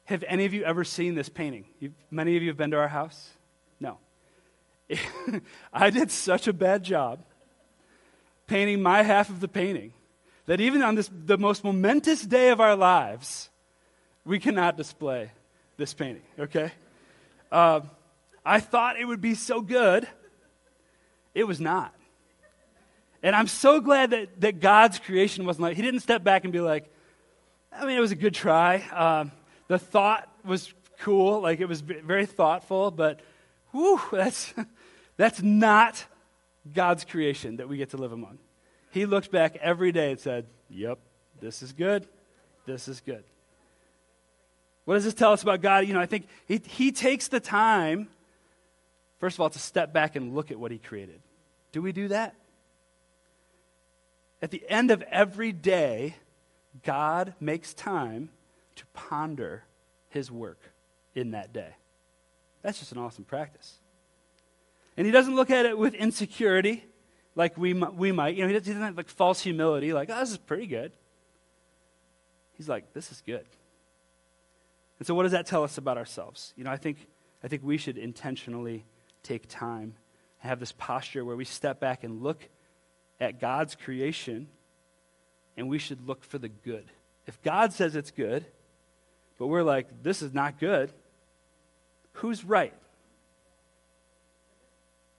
have 0.06 0.24
any 0.28 0.46
of 0.46 0.54
you 0.54 0.64
ever 0.64 0.84
seen 0.84 1.16
this 1.16 1.30
painting? 1.30 1.66
You've, 1.80 1.94
many 2.10 2.38
of 2.38 2.44
you 2.44 2.50
have 2.50 2.58
been 2.58 2.72
to 2.72 2.78
our 2.78 2.88
house? 2.88 3.32
No. 3.80 3.98
I 5.74 5.90
did 5.90 6.12
such 6.12 6.48
a 6.48 6.54
bad 6.54 6.84
job 6.84 7.20
painting 8.48 8.82
my 8.82 9.02
half 9.02 9.30
of 9.30 9.40
the 9.40 9.48
painting 9.48 9.94
that 10.46 10.62
even 10.62 10.84
on 10.84 10.96
this, 10.96 11.10
the 11.12 11.38
most 11.38 11.64
momentous 11.64 12.22
day 12.22 12.50
of 12.50 12.62
our 12.62 12.76
lives, 12.76 13.50
we 14.24 14.40
cannot 14.40 14.78
display 14.78 15.32
this 15.78 15.94
painting, 15.94 16.22
okay? 16.40 16.72
Uh, 17.52 17.82
I 18.46 18.60
thought 18.60 19.00
it 19.00 19.06
would 19.06 19.22
be 19.22 19.34
so 19.34 19.62
good. 19.62 20.08
It 21.34 21.46
was 21.46 21.60
not. 21.60 21.94
And 23.24 23.36
I'm 23.36 23.48
so 23.48 23.82
glad 23.82 24.12
that, 24.12 24.40
that 24.42 24.60
God's 24.60 25.00
creation 25.00 25.46
wasn't 25.46 25.64
like, 25.64 25.76
He 25.76 25.82
didn't 25.82 26.02
step 26.02 26.24
back 26.24 26.44
and 26.44 26.54
be 26.54 26.62
like, 26.62 26.92
I 27.72 27.86
mean, 27.86 27.98
it 27.98 28.02
was 28.02 28.12
a 28.12 28.16
good 28.16 28.36
try. 28.36 28.78
Um, 28.94 29.32
the 29.68 29.80
thought 29.80 30.30
was 30.44 30.74
cool, 31.00 31.42
like 31.42 31.60
it 31.60 31.68
was 31.68 31.82
very 31.82 32.26
thoughtful, 32.26 32.92
but 32.92 33.20
whew, 33.72 34.00
that's, 34.12 34.54
that's 35.18 35.42
not 35.42 36.06
God's 36.74 37.06
creation 37.06 37.58
that 37.58 37.70
we 37.70 37.78
get 37.78 37.92
to 37.92 37.98
live 37.98 38.12
among. 38.12 38.40
He 38.92 39.06
looked 39.06 39.32
back 39.32 39.58
every 39.58 39.92
day 39.92 40.12
and 40.12 40.20
said, 40.20 40.46
Yep, 40.70 41.00
this 41.42 41.62
is 41.62 41.74
good. 41.74 42.08
This 42.66 42.88
is 42.88 43.02
good. 43.02 43.24
What 44.86 44.96
does 44.96 45.04
this 45.04 45.14
tell 45.14 45.32
us 45.32 45.44
about 45.44 45.62
God? 45.62 45.88
You 45.88 45.94
know, 45.94 46.00
I 46.00 46.06
think 46.06 46.28
he, 46.48 46.62
he 46.66 46.92
takes 46.92 47.28
the 47.28 47.40
time, 47.40 48.08
first 49.20 49.36
of 49.36 49.42
all, 49.42 49.50
to 49.50 49.60
step 49.60 49.94
back 49.94 50.16
and 50.16 50.34
look 50.34 50.52
at 50.52 50.60
what 50.60 50.72
He 50.72 50.78
created. 50.78 51.20
Do 51.72 51.82
we 51.82 51.92
do 51.92 52.08
that? 52.08 52.36
At 54.42 54.52
the 54.52 54.64
end 54.70 54.92
of 54.92 55.02
every 55.04 55.52
day, 55.52 56.16
God 56.84 57.34
makes 57.40 57.74
time 57.74 58.30
to 58.76 58.86
ponder 58.94 59.64
His 60.10 60.32
work 60.32 60.60
in 61.14 61.32
that 61.32 61.54
day. 61.54 61.76
That's 62.62 62.80
just 62.80 62.92
an 62.92 62.98
awesome 62.98 63.24
practice. 63.24 63.76
And 64.98 65.06
He 65.06 65.12
doesn't 65.12 65.36
look 65.36 65.50
at 65.50 65.66
it 65.66 65.78
with 65.78 65.94
insecurity 65.94 66.86
like 67.36 67.58
we, 67.58 67.74
we 67.74 68.12
might. 68.12 68.36
You 68.36 68.44
know, 68.44 68.48
he 68.48 68.54
doesn't 68.54 68.82
have 68.82 68.98
like 68.98 69.10
false 69.10 69.42
humility, 69.42 69.94
like, 69.94 70.10
oh, 70.12 70.20
this 70.20 70.32
is 70.32 70.38
pretty 70.38 70.68
good. 70.68 70.92
He's 72.54 72.70
like, 72.70 72.94
this 72.94 73.12
is 73.12 73.22
good. 73.26 73.46
And 74.98 75.06
so, 75.06 75.14
what 75.14 75.24
does 75.24 75.34
that 75.34 75.46
tell 75.46 75.64
us 75.64 75.78
about 75.78 75.98
ourselves? 75.98 76.54
You 76.56 76.64
know, 76.64 76.72
I 76.72 76.78
think, 76.78 77.06
I 77.44 77.48
think 77.48 77.64
we 77.64 77.78
should 77.78 77.98
intentionally 77.98 78.86
take 79.24 79.48
time 79.50 79.96
and 80.42 80.50
have 80.50 80.60
this 80.60 80.72
posture 80.72 81.26
where 81.26 81.36
we 81.36 81.46
step 81.46 81.80
back 81.80 82.04
and 82.04 82.24
look 82.24 82.48
at 83.20 83.40
God's 83.40 83.76
creation 83.76 84.48
and 85.58 85.70
we 85.70 85.78
should 85.78 86.08
look 86.08 86.24
for 86.24 86.38
the 86.38 86.50
good. 86.50 86.86
If 87.28 87.42
God 87.42 87.74
says 87.74 87.96
it's 87.96 88.12
good, 88.12 88.46
but 89.38 89.48
we're 89.48 89.64
like, 89.64 90.04
this 90.04 90.22
is 90.22 90.34
not 90.34 90.60
good, 90.60 90.92
who's 92.14 92.44
right? 92.44 92.74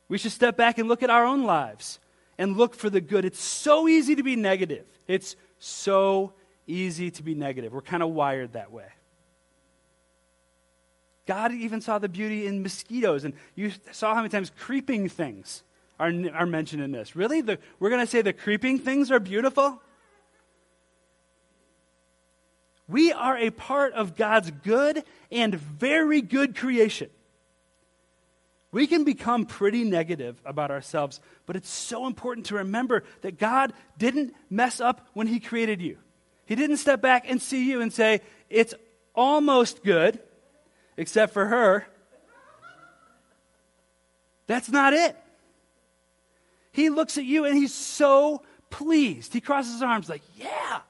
We 0.08 0.18
should 0.18 0.32
step 0.32 0.56
back 0.56 0.78
and 0.78 0.88
look 0.88 1.02
at 1.02 1.10
our 1.10 1.24
own 1.24 1.44
lives 1.44 1.98
and 2.38 2.56
look 2.56 2.74
for 2.74 2.90
the 2.90 3.00
good. 3.00 3.24
It's 3.24 3.40
so 3.40 3.88
easy 3.88 4.14
to 4.14 4.22
be 4.22 4.36
negative. 4.36 4.84
It's 5.08 5.36
so 5.58 6.32
easy 6.66 7.10
to 7.12 7.22
be 7.22 7.34
negative. 7.34 7.72
We're 7.72 7.82
kind 7.82 8.02
of 8.02 8.10
wired 8.10 8.52
that 8.52 8.70
way. 8.72 8.86
God 11.26 11.52
even 11.52 11.80
saw 11.80 11.98
the 11.98 12.08
beauty 12.08 12.46
in 12.46 12.62
mosquitoes, 12.62 13.24
and 13.24 13.34
you 13.56 13.72
saw 13.90 14.14
how 14.14 14.20
many 14.20 14.28
times 14.28 14.52
creeping 14.56 15.08
things 15.08 15.64
are, 15.98 16.12
are 16.32 16.46
mentioned 16.46 16.82
in 16.82 16.92
this. 16.92 17.16
Really? 17.16 17.40
The, 17.40 17.58
we're 17.80 17.90
going 17.90 18.04
to 18.04 18.10
say 18.10 18.22
the 18.22 18.32
creeping 18.32 18.78
things 18.78 19.10
are 19.10 19.18
beautiful? 19.18 19.82
We 22.88 23.12
are 23.12 23.36
a 23.36 23.50
part 23.50 23.94
of 23.94 24.16
God's 24.16 24.50
good 24.50 25.02
and 25.30 25.54
very 25.54 26.20
good 26.22 26.56
creation. 26.56 27.10
We 28.70 28.86
can 28.86 29.04
become 29.04 29.46
pretty 29.46 29.84
negative 29.84 30.40
about 30.44 30.70
ourselves, 30.70 31.20
but 31.46 31.56
it's 31.56 31.70
so 31.70 32.06
important 32.06 32.46
to 32.46 32.56
remember 32.56 33.04
that 33.22 33.38
God 33.38 33.72
didn't 33.96 34.34
mess 34.50 34.80
up 34.80 35.08
when 35.14 35.26
He 35.26 35.40
created 35.40 35.80
you. 35.80 35.98
He 36.46 36.54
didn't 36.54 36.76
step 36.76 37.00
back 37.00 37.24
and 37.28 37.40
see 37.40 37.68
you 37.68 37.80
and 37.80 37.92
say, 37.92 38.20
It's 38.50 38.74
almost 39.14 39.82
good, 39.82 40.20
except 40.96 41.32
for 41.32 41.46
her. 41.46 41.86
That's 44.46 44.68
not 44.68 44.92
it. 44.92 45.16
He 46.70 46.90
looks 46.90 47.18
at 47.18 47.24
you 47.24 47.46
and 47.46 47.56
he's 47.56 47.74
so 47.74 48.42
pleased. 48.70 49.32
He 49.32 49.40
crosses 49.40 49.72
his 49.72 49.82
arms, 49.82 50.08
like, 50.08 50.22
Yeah, 50.36 50.80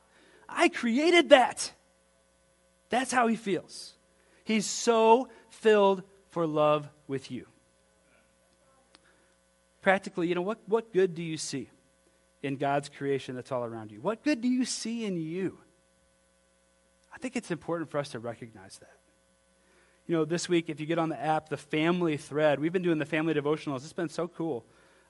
I 0.48 0.68
created 0.68 1.30
that. 1.30 1.70
That's 2.88 3.12
how 3.12 3.26
he 3.26 3.36
feels. 3.36 3.94
He's 4.44 4.66
so 4.66 5.28
filled 5.50 6.02
for 6.30 6.46
love 6.46 6.88
with 7.08 7.30
you. 7.30 7.46
Practically, 9.82 10.28
you 10.28 10.34
know, 10.34 10.42
what, 10.42 10.58
what 10.66 10.92
good 10.92 11.14
do 11.14 11.22
you 11.22 11.36
see 11.36 11.70
in 12.42 12.56
God's 12.56 12.88
creation 12.88 13.34
that's 13.34 13.50
all 13.52 13.64
around 13.64 13.90
you? 13.90 14.00
What 14.00 14.22
good 14.22 14.40
do 14.40 14.48
you 14.48 14.64
see 14.64 15.04
in 15.04 15.16
you? 15.16 15.58
I 17.12 17.18
think 17.18 17.34
it's 17.34 17.50
important 17.50 17.90
for 17.90 17.98
us 17.98 18.10
to 18.10 18.18
recognize 18.18 18.78
that. 18.78 18.98
You 20.06 20.16
know, 20.16 20.24
this 20.24 20.48
week, 20.48 20.68
if 20.68 20.78
you 20.78 20.86
get 20.86 20.98
on 20.98 21.08
the 21.08 21.20
app, 21.20 21.48
the 21.48 21.56
family 21.56 22.16
thread, 22.16 22.60
we've 22.60 22.72
been 22.72 22.82
doing 22.82 22.98
the 22.98 23.06
family 23.06 23.34
devotionals. 23.34 23.78
It's 23.78 23.92
been 23.92 24.08
so 24.08 24.28
cool. 24.28 24.64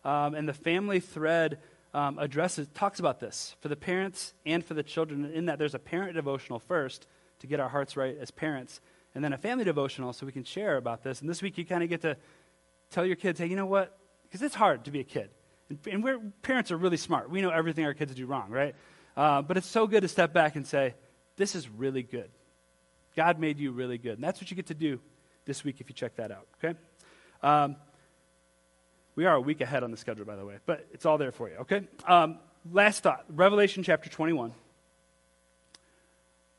Um, 0.05 0.35
and 0.35 0.49
the 0.49 0.55
family 0.55 1.01
thread 1.01 1.59
um, 1.93 2.19
addresses, 2.19 2.69
talks 2.75 3.01
about 3.01 3.21
this 3.21 3.57
for 3.61 3.69
the 3.69 3.77
parents 3.77 4.33
and 4.47 4.65
for 4.65 4.75
the 4.75 4.83
children, 4.83 5.25
in 5.27 5.47
that 5.47 5.59
there's 5.59 5.75
a 5.75 5.79
parent 5.79 6.15
devotional 6.15 6.59
first 6.59 7.07
to 7.41 7.47
get 7.47 7.61
our 7.61 7.69
hearts 7.69 7.97
right 7.97 8.17
as 8.19 8.31
parents, 8.31 8.81
and 9.15 9.25
then 9.25 9.33
a 9.33 9.39
family 9.39 9.65
devotional 9.65 10.13
so 10.13 10.27
we 10.27 10.33
can 10.33 10.45
share 10.45 10.77
about 10.77 11.03
this. 11.03 11.21
And 11.21 11.31
this 11.31 11.43
week, 11.43 11.59
you 11.59 11.65
kind 11.65 11.83
of 11.83 11.89
get 11.89 12.03
to 12.03 12.17
tell 12.91 13.05
your 13.05 13.17
kids, 13.17 13.39
hey, 13.39 13.47
you 13.47 13.57
know 13.57 13.67
what? 13.67 13.97
Because 14.25 14.43
it's 14.43 14.55
hard 14.55 14.85
to 14.85 14.91
be 14.91 15.01
a 15.01 15.05
kid. 15.05 15.31
And, 15.69 15.79
and 15.91 16.05
we're, 16.05 16.19
parents 16.43 16.71
are 16.71 16.77
really 16.77 16.97
smart. 16.97 17.31
We 17.31 17.41
know 17.41 17.51
everything 17.51 17.85
our 17.85 17.95
kids 17.95 18.15
do 18.15 18.27
wrong, 18.27 18.51
right? 18.51 18.75
Uh, 19.17 19.43
but 19.43 19.57
it's 19.57 19.67
so 19.67 19.87
good 19.87 20.03
to 20.03 20.09
step 20.09 20.33
back 20.33 20.57
and 20.57 20.67
say, 20.67 20.95
this 21.37 21.55
is 21.55 21.69
really 21.69 22.03
good. 22.03 22.31
God 23.17 23.39
made 23.39 23.59
you 23.59 23.73
really 23.73 23.99
good. 23.99 24.15
And 24.15 24.25
that's 24.25 24.41
what 24.41 24.51
you 24.51 24.57
get 24.57 24.67
to 24.67 24.75
do 24.75 25.01
this 25.47 25.65
week 25.65 25.81
if 25.81 25.89
you 25.89 25.95
check 25.95 26.17
that 26.17 26.31
out, 26.31 26.47
okay? 26.59 26.79
Um, 27.43 27.77
we 29.15 29.25
are 29.25 29.37
a 29.37 29.41
week 29.41 29.63
ahead 29.63 29.83
on 29.83 29.91
the 29.91 29.97
schedule, 29.97 30.27
by 30.27 30.37
the 30.37 30.45
way, 30.45 30.57
but 30.67 30.87
it's 30.93 31.07
all 31.07 31.17
there 31.17 31.33
for 31.33 31.49
you, 31.49 31.57
okay? 31.57 31.89
Um, 32.07 32.39
last 32.71 33.03
thought 33.03 33.25
Revelation 33.31 33.83
chapter 33.83 34.11
21. 34.11 34.53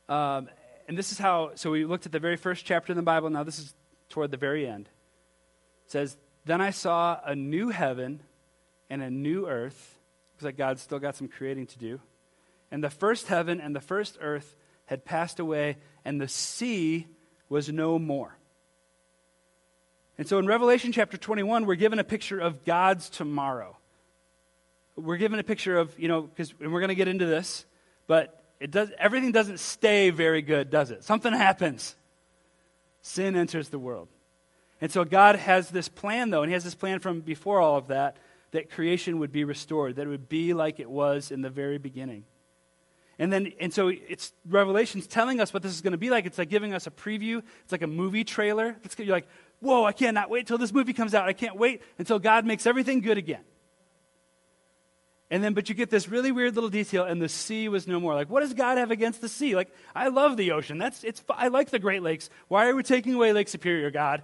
Um, 0.08 0.48
and 0.88 0.96
this 0.96 1.12
is 1.12 1.18
how, 1.18 1.50
so 1.54 1.70
we 1.70 1.84
looked 1.84 2.06
at 2.06 2.12
the 2.12 2.18
very 2.18 2.36
first 2.36 2.64
chapter 2.64 2.92
in 2.92 2.96
the 2.96 3.02
Bible. 3.02 3.28
Now 3.28 3.44
this 3.44 3.58
is 3.58 3.74
toward 4.08 4.30
the 4.30 4.38
very 4.38 4.66
end. 4.66 4.88
It 5.84 5.92
says, 5.92 6.16
Then 6.46 6.62
I 6.62 6.70
saw 6.70 7.20
a 7.24 7.36
new 7.36 7.68
heaven 7.68 8.22
and 8.88 9.02
a 9.02 9.10
new 9.10 9.46
earth. 9.46 9.98
Looks 10.34 10.44
like 10.44 10.56
God's 10.56 10.80
still 10.80 10.98
got 10.98 11.14
some 11.14 11.28
creating 11.28 11.66
to 11.66 11.78
do. 11.78 12.00
And 12.70 12.82
the 12.82 12.90
first 12.90 13.28
heaven 13.28 13.60
and 13.60 13.76
the 13.76 13.80
first 13.80 14.16
earth 14.20 14.56
had 14.86 15.04
passed 15.04 15.38
away, 15.38 15.76
and 16.06 16.18
the 16.18 16.28
sea 16.28 17.06
was 17.50 17.68
no 17.68 17.98
more. 17.98 18.38
And 20.16 20.26
so 20.26 20.38
in 20.38 20.46
Revelation 20.46 20.92
chapter 20.92 21.18
21, 21.18 21.66
we're 21.66 21.74
given 21.74 21.98
a 21.98 22.04
picture 22.04 22.38
of 22.38 22.64
God's 22.64 23.10
tomorrow. 23.10 23.76
We're 24.96 25.18
given 25.18 25.38
a 25.38 25.44
picture 25.44 25.78
of, 25.78 25.96
you 25.98 26.08
know, 26.08 26.22
because 26.22 26.54
and 26.60 26.72
we're 26.72 26.80
going 26.80 26.88
to 26.88 26.94
get 26.94 27.08
into 27.08 27.26
this, 27.26 27.66
but 28.06 28.42
it 28.60 28.70
does, 28.70 28.90
everything 28.98 29.32
doesn't 29.32 29.60
stay 29.60 30.10
very 30.10 30.42
good, 30.42 30.70
does 30.70 30.90
it? 30.90 31.04
Something 31.04 31.32
happens. 31.32 31.94
Sin 33.02 33.36
enters 33.36 33.68
the 33.68 33.78
world. 33.78 34.08
And 34.80 34.90
so 34.90 35.04
God 35.04 35.36
has 35.36 35.70
this 35.70 35.88
plan, 35.88 36.30
though, 36.30 36.42
and 36.42 36.50
He 36.50 36.54
has 36.54 36.64
this 36.64 36.74
plan 36.74 37.00
from 37.00 37.20
before 37.20 37.60
all 37.60 37.76
of 37.76 37.88
that, 37.88 38.16
that 38.52 38.70
creation 38.70 39.18
would 39.18 39.32
be 39.32 39.44
restored, 39.44 39.96
that 39.96 40.06
it 40.06 40.10
would 40.10 40.28
be 40.28 40.54
like 40.54 40.80
it 40.80 40.90
was 40.90 41.30
in 41.30 41.42
the 41.42 41.50
very 41.50 41.78
beginning. 41.78 42.24
And 43.18 43.32
then, 43.32 43.52
and 43.58 43.74
so 43.74 43.88
it's 43.88 44.32
Revelation's 44.48 45.08
telling 45.08 45.40
us 45.40 45.52
what 45.52 45.62
this 45.62 45.72
is 45.72 45.80
going 45.80 45.92
to 45.92 45.98
be 45.98 46.08
like. 46.08 46.24
It's 46.24 46.38
like 46.38 46.48
giving 46.48 46.72
us 46.72 46.86
a 46.86 46.90
preview. 46.90 47.42
It's 47.64 47.72
like 47.72 47.82
a 47.82 47.88
movie 47.88 48.22
trailer. 48.22 48.76
It's, 48.84 48.96
you're 48.96 49.08
like, 49.08 49.26
whoa, 49.60 49.84
I 49.84 49.92
cannot 49.92 50.30
wait 50.30 50.46
till 50.46 50.58
this 50.58 50.72
movie 50.72 50.92
comes 50.92 51.14
out. 51.14 51.28
I 51.28 51.32
can't 51.32 51.56
wait 51.56 51.82
until 51.98 52.20
God 52.20 52.46
makes 52.46 52.64
everything 52.64 53.00
good 53.00 53.18
again. 53.18 53.42
And 55.30 55.44
then, 55.44 55.52
but 55.52 55.68
you 55.68 55.74
get 55.74 55.90
this 55.90 56.08
really 56.08 56.32
weird 56.32 56.54
little 56.54 56.70
detail, 56.70 57.04
and 57.04 57.20
the 57.20 57.28
sea 57.28 57.68
was 57.68 57.86
no 57.86 58.00
more. 58.00 58.14
Like, 58.14 58.30
what 58.30 58.40
does 58.40 58.54
God 58.54 58.78
have 58.78 58.90
against 58.90 59.20
the 59.20 59.28
sea? 59.28 59.54
Like, 59.54 59.68
I 59.94 60.08
love 60.08 60.38
the 60.38 60.52
ocean. 60.52 60.78
That's, 60.78 61.04
it's, 61.04 61.22
I 61.28 61.48
like 61.48 61.68
the 61.68 61.78
Great 61.78 62.02
Lakes. 62.02 62.30
Why 62.48 62.68
are 62.68 62.74
we 62.74 62.82
taking 62.82 63.14
away 63.14 63.32
Lake 63.32 63.48
Superior, 63.48 63.90
God? 63.90 64.22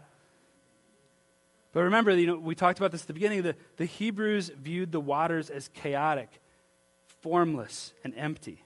But 1.72 1.82
remember, 1.82 2.12
you 2.12 2.26
know, 2.26 2.36
we 2.36 2.54
talked 2.54 2.78
about 2.78 2.90
this 2.90 3.02
at 3.02 3.08
the 3.08 3.12
beginning. 3.12 3.42
The, 3.42 3.56
the 3.76 3.84
Hebrews 3.84 4.50
viewed 4.56 4.92
the 4.92 5.00
waters 5.00 5.50
as 5.50 5.68
chaotic, 5.68 6.40
formless, 7.20 7.92
and 8.02 8.14
empty. 8.16 8.64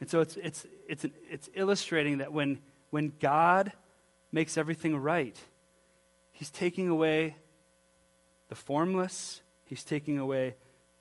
And 0.00 0.08
so 0.08 0.20
it's, 0.20 0.36
it's, 0.36 0.66
it's, 0.86 1.04
an, 1.04 1.12
it's 1.30 1.48
illustrating 1.54 2.18
that 2.18 2.32
when, 2.32 2.60
when 2.90 3.12
God 3.18 3.72
makes 4.30 4.56
everything 4.56 4.96
right, 4.96 5.36
He's 6.30 6.50
taking 6.50 6.88
away 6.88 7.36
the 8.50 8.54
formless, 8.54 9.40
He's 9.64 9.82
taking 9.82 10.18
away 10.18 10.54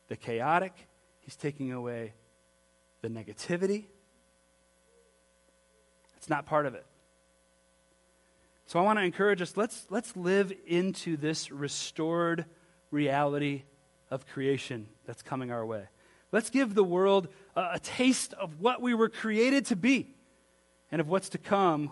the 0.08 0.16
chaotic, 0.16 0.74
He's 1.22 1.36
taking 1.36 1.72
away 1.72 2.14
the 3.02 3.08
negativity. 3.08 3.86
It's 6.18 6.30
not 6.30 6.46
part 6.46 6.66
of 6.66 6.76
it. 6.76 6.86
So 8.68 8.80
I 8.80 8.84
want 8.84 8.98
to 8.98 9.04
encourage 9.04 9.42
us 9.42 9.56
let's, 9.56 9.86
let's 9.90 10.16
live 10.16 10.52
into 10.66 11.18
this 11.18 11.52
restored 11.52 12.46
reality 12.90 13.64
of 14.10 14.28
creation 14.28 14.88
that's 15.06 15.22
coming 15.22 15.52
our 15.52 15.66
way. 15.66 15.84
Let's 16.32 16.50
give 16.50 16.74
the 16.74 16.84
world 16.84 17.28
a, 17.56 17.72
a 17.74 17.80
taste 17.80 18.34
of 18.34 18.60
what 18.60 18.82
we 18.82 18.94
were 18.94 19.10
created 19.10 19.66
to 19.68 19.76
be 19.76 20.16
and 20.92 21.00
of 21.00 21.08
what's 21.10 21.30
to 21.30 21.38
come 21.38 21.92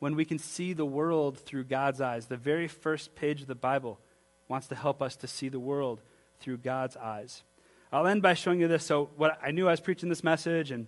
when 0.00 0.16
we 0.16 0.24
can 0.24 0.38
see 0.38 0.72
the 0.72 0.84
world 0.84 1.38
through 1.38 1.64
God's 1.64 2.00
eyes. 2.00 2.26
The 2.26 2.36
very 2.36 2.68
first 2.68 3.14
page 3.14 3.42
of 3.42 3.46
the 3.46 3.54
Bible 3.54 4.00
wants 4.48 4.66
to 4.68 4.74
help 4.74 5.00
us 5.00 5.14
to 5.16 5.28
see 5.28 5.48
the 5.48 5.60
world 5.60 6.00
through 6.40 6.58
God's 6.58 6.96
eyes. 6.96 7.42
I'll 7.92 8.06
end 8.06 8.22
by 8.22 8.34
showing 8.34 8.60
you 8.60 8.68
this. 8.68 8.84
So, 8.84 9.10
what 9.16 9.38
I 9.42 9.50
knew 9.50 9.68
I 9.68 9.72
was 9.72 9.80
preaching 9.80 10.08
this 10.08 10.24
message 10.24 10.70
and 10.70 10.86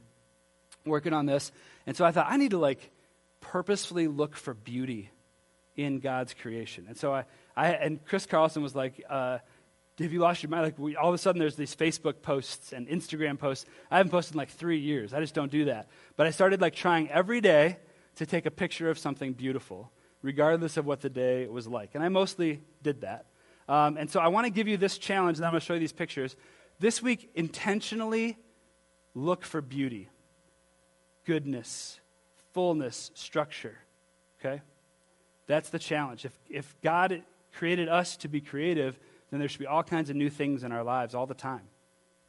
working 0.84 1.12
on 1.12 1.26
this, 1.26 1.52
and 1.86 1.96
so 1.96 2.04
I 2.04 2.12
thought 2.12 2.26
I 2.28 2.36
need 2.36 2.50
to 2.50 2.58
like 2.58 2.90
purposefully 3.40 4.08
look 4.08 4.36
for 4.36 4.54
beauty 4.54 5.10
in 5.76 6.00
God's 6.00 6.34
creation. 6.34 6.86
And 6.88 6.96
so 6.96 7.14
I, 7.14 7.24
I 7.56 7.72
and 7.72 8.04
Chris 8.04 8.26
Carlson 8.26 8.62
was 8.62 8.74
like, 8.74 9.02
uh, 9.08 9.38
have 9.98 10.12
you 10.12 10.20
lost 10.20 10.42
your 10.42 10.50
mind? 10.50 10.64
Like, 10.64 10.78
we, 10.78 10.96
all 10.96 11.08
of 11.08 11.14
a 11.14 11.18
sudden, 11.18 11.38
there's 11.38 11.56
these 11.56 11.76
Facebook 11.76 12.22
posts 12.22 12.72
and 12.72 12.88
Instagram 12.88 13.38
posts. 13.38 13.66
I 13.90 13.98
haven't 13.98 14.10
posted 14.10 14.34
in 14.34 14.38
like 14.38 14.50
three 14.50 14.78
years. 14.78 15.12
I 15.12 15.20
just 15.20 15.34
don't 15.34 15.50
do 15.50 15.66
that. 15.66 15.88
But 16.16 16.26
I 16.26 16.30
started 16.30 16.60
like 16.60 16.74
trying 16.74 17.10
every 17.10 17.40
day 17.40 17.76
to 18.16 18.26
take 18.26 18.46
a 18.46 18.50
picture 18.50 18.90
of 18.90 18.98
something 18.98 19.32
beautiful, 19.32 19.90
regardless 20.22 20.76
of 20.76 20.86
what 20.86 21.00
the 21.00 21.10
day 21.10 21.46
was 21.46 21.66
like. 21.68 21.94
And 21.94 22.02
I 22.02 22.08
mostly 22.08 22.62
did 22.82 23.02
that. 23.02 23.26
Um, 23.68 23.96
and 23.96 24.11
so 24.11 24.20
I 24.20 24.29
want 24.29 24.46
to 24.46 24.51
give 24.51 24.68
you 24.68 24.77
this 24.77 24.98
challenge, 24.98 25.38
and 25.38 25.46
I'm 25.46 25.53
going 25.53 25.61
to 25.61 25.66
show 25.66 25.75
you 25.75 25.81
these 25.81 25.92
pictures. 25.92 26.37
This 26.79 27.03
week, 27.03 27.31
intentionally 27.35 28.37
look 29.14 29.44
for 29.44 29.61
beauty, 29.61 30.09
goodness, 31.25 32.01
fullness, 32.53 33.11
structure. 33.14 33.79
Okay? 34.40 34.62
That's 35.46 35.70
the 35.70 35.79
challenge. 35.79 36.25
If, 36.25 36.33
if 36.48 36.75
God 36.83 37.22
created 37.53 37.88
us 37.88 38.16
to 38.18 38.29
be 38.29 38.40
creative, 38.40 38.98
then 39.31 39.40
there 39.40 39.48
should 39.48 39.61
be 39.61 39.66
all 39.66 39.83
kinds 39.83 40.11
of 40.11 40.16
new 40.16 40.31
things 40.31 40.64
in 40.64 40.72
our 40.72 40.83
lives 40.83 41.14
all 41.14 41.27
the 41.27 41.35
time. 41.35 41.62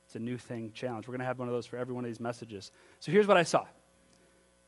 It's 0.06 0.16
a 0.16 0.20
new 0.20 0.38
thing 0.38 0.72
challenge. 0.74 1.08
We're 1.08 1.14
going 1.14 1.20
to 1.20 1.26
have 1.26 1.40
one 1.40 1.48
of 1.48 1.54
those 1.54 1.66
for 1.66 1.78
every 1.78 1.94
one 1.94 2.04
of 2.04 2.10
these 2.10 2.20
messages. 2.20 2.72
So 3.00 3.12
here's 3.12 3.28
what 3.28 3.38
I 3.38 3.44
saw. 3.44 3.66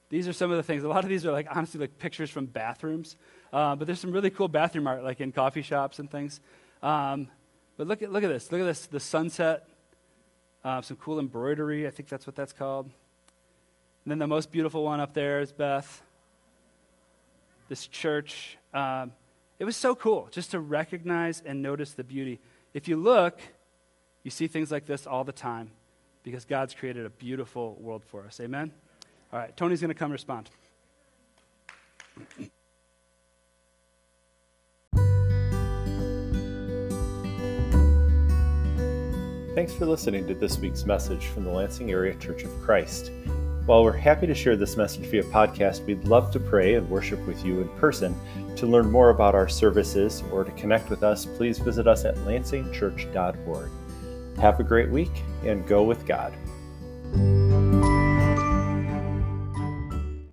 These 0.09 0.27
are 0.27 0.33
some 0.33 0.51
of 0.51 0.57
the 0.57 0.63
things. 0.63 0.83
A 0.83 0.87
lot 0.87 1.03
of 1.03 1.09
these 1.09 1.25
are 1.25 1.31
like 1.31 1.47
honestly 1.49 1.79
like 1.79 1.97
pictures 1.97 2.29
from 2.29 2.45
bathrooms, 2.45 3.15
uh, 3.51 3.75
but 3.75 3.87
there's 3.87 3.99
some 3.99 4.11
really 4.11 4.29
cool 4.29 4.47
bathroom 4.47 4.87
art 4.87 5.03
like 5.03 5.19
in 5.19 5.31
coffee 5.31 5.61
shops 5.61 5.99
and 5.99 6.09
things. 6.09 6.39
Um, 6.83 7.27
but 7.77 7.87
look 7.87 8.01
at 8.01 8.11
look 8.11 8.23
at 8.23 8.29
this. 8.29 8.51
Look 8.51 8.61
at 8.61 8.65
this. 8.65 8.85
The 8.85 8.99
sunset. 8.99 9.67
Uh, 10.63 10.81
some 10.81 10.97
cool 10.97 11.19
embroidery. 11.19 11.85
I 11.85 11.91
think 11.91 12.09
that's 12.09 12.25
what 12.25 12.35
that's 12.35 12.53
called. 12.53 12.85
And 12.85 14.11
then 14.11 14.19
the 14.19 14.27
most 14.27 14.51
beautiful 14.51 14.83
one 14.83 14.99
up 14.99 15.13
there 15.13 15.39
is 15.39 15.51
Beth. 15.51 16.01
This 17.69 17.87
church. 17.87 18.57
Um, 18.73 19.11
it 19.57 19.65
was 19.65 19.77
so 19.77 19.95
cool 19.95 20.27
just 20.31 20.51
to 20.51 20.59
recognize 20.59 21.41
and 21.45 21.61
notice 21.61 21.91
the 21.91 22.03
beauty. 22.03 22.39
If 22.73 22.87
you 22.87 22.97
look, 22.97 23.39
you 24.23 24.31
see 24.31 24.47
things 24.47 24.71
like 24.71 24.85
this 24.85 25.07
all 25.07 25.23
the 25.23 25.31
time 25.31 25.71
because 26.23 26.45
God's 26.45 26.73
created 26.73 27.05
a 27.05 27.09
beautiful 27.09 27.77
world 27.79 28.03
for 28.03 28.25
us. 28.25 28.39
Amen? 28.39 28.71
All 29.33 29.39
right, 29.39 29.55
Tony's 29.57 29.81
going 29.81 29.89
to 29.89 29.95
come 29.95 30.11
respond. 30.11 30.49
Thanks 39.55 39.73
for 39.73 39.85
listening 39.85 40.27
to 40.27 40.33
this 40.33 40.57
week's 40.57 40.85
message 40.85 41.27
from 41.27 41.45
the 41.45 41.49
Lansing 41.49 41.89
Area 41.89 42.13
Church 42.15 42.43
of 42.43 42.51
Christ. 42.61 43.11
While 43.65 43.83
we're 43.83 43.93
happy 43.93 44.27
to 44.27 44.35
share 44.35 44.55
this 44.55 44.77
message 44.77 45.05
via 45.05 45.23
podcast, 45.23 45.85
we'd 45.85 46.03
love 46.03 46.29
to 46.31 46.39
pray 46.39 46.75
and 46.75 46.89
worship 46.89 47.25
with 47.25 47.43
you 47.43 47.61
in 47.61 47.69
person. 47.79 48.15
To 48.57 48.67
learn 48.67 48.91
more 48.91 49.09
about 49.09 49.33
our 49.33 49.47
services 49.47 50.23
or 50.31 50.43
to 50.43 50.51
connect 50.51 50.89
with 50.89 51.03
us, 51.03 51.25
please 51.25 51.57
visit 51.57 51.87
us 51.87 52.05
at 52.05 52.15
lansingchurch.org. 52.17 53.71
Have 54.39 54.59
a 54.59 54.63
great 54.63 54.89
week 54.89 55.23
and 55.43 55.65
go 55.65 55.83
with 55.83 56.05
God. 56.05 56.33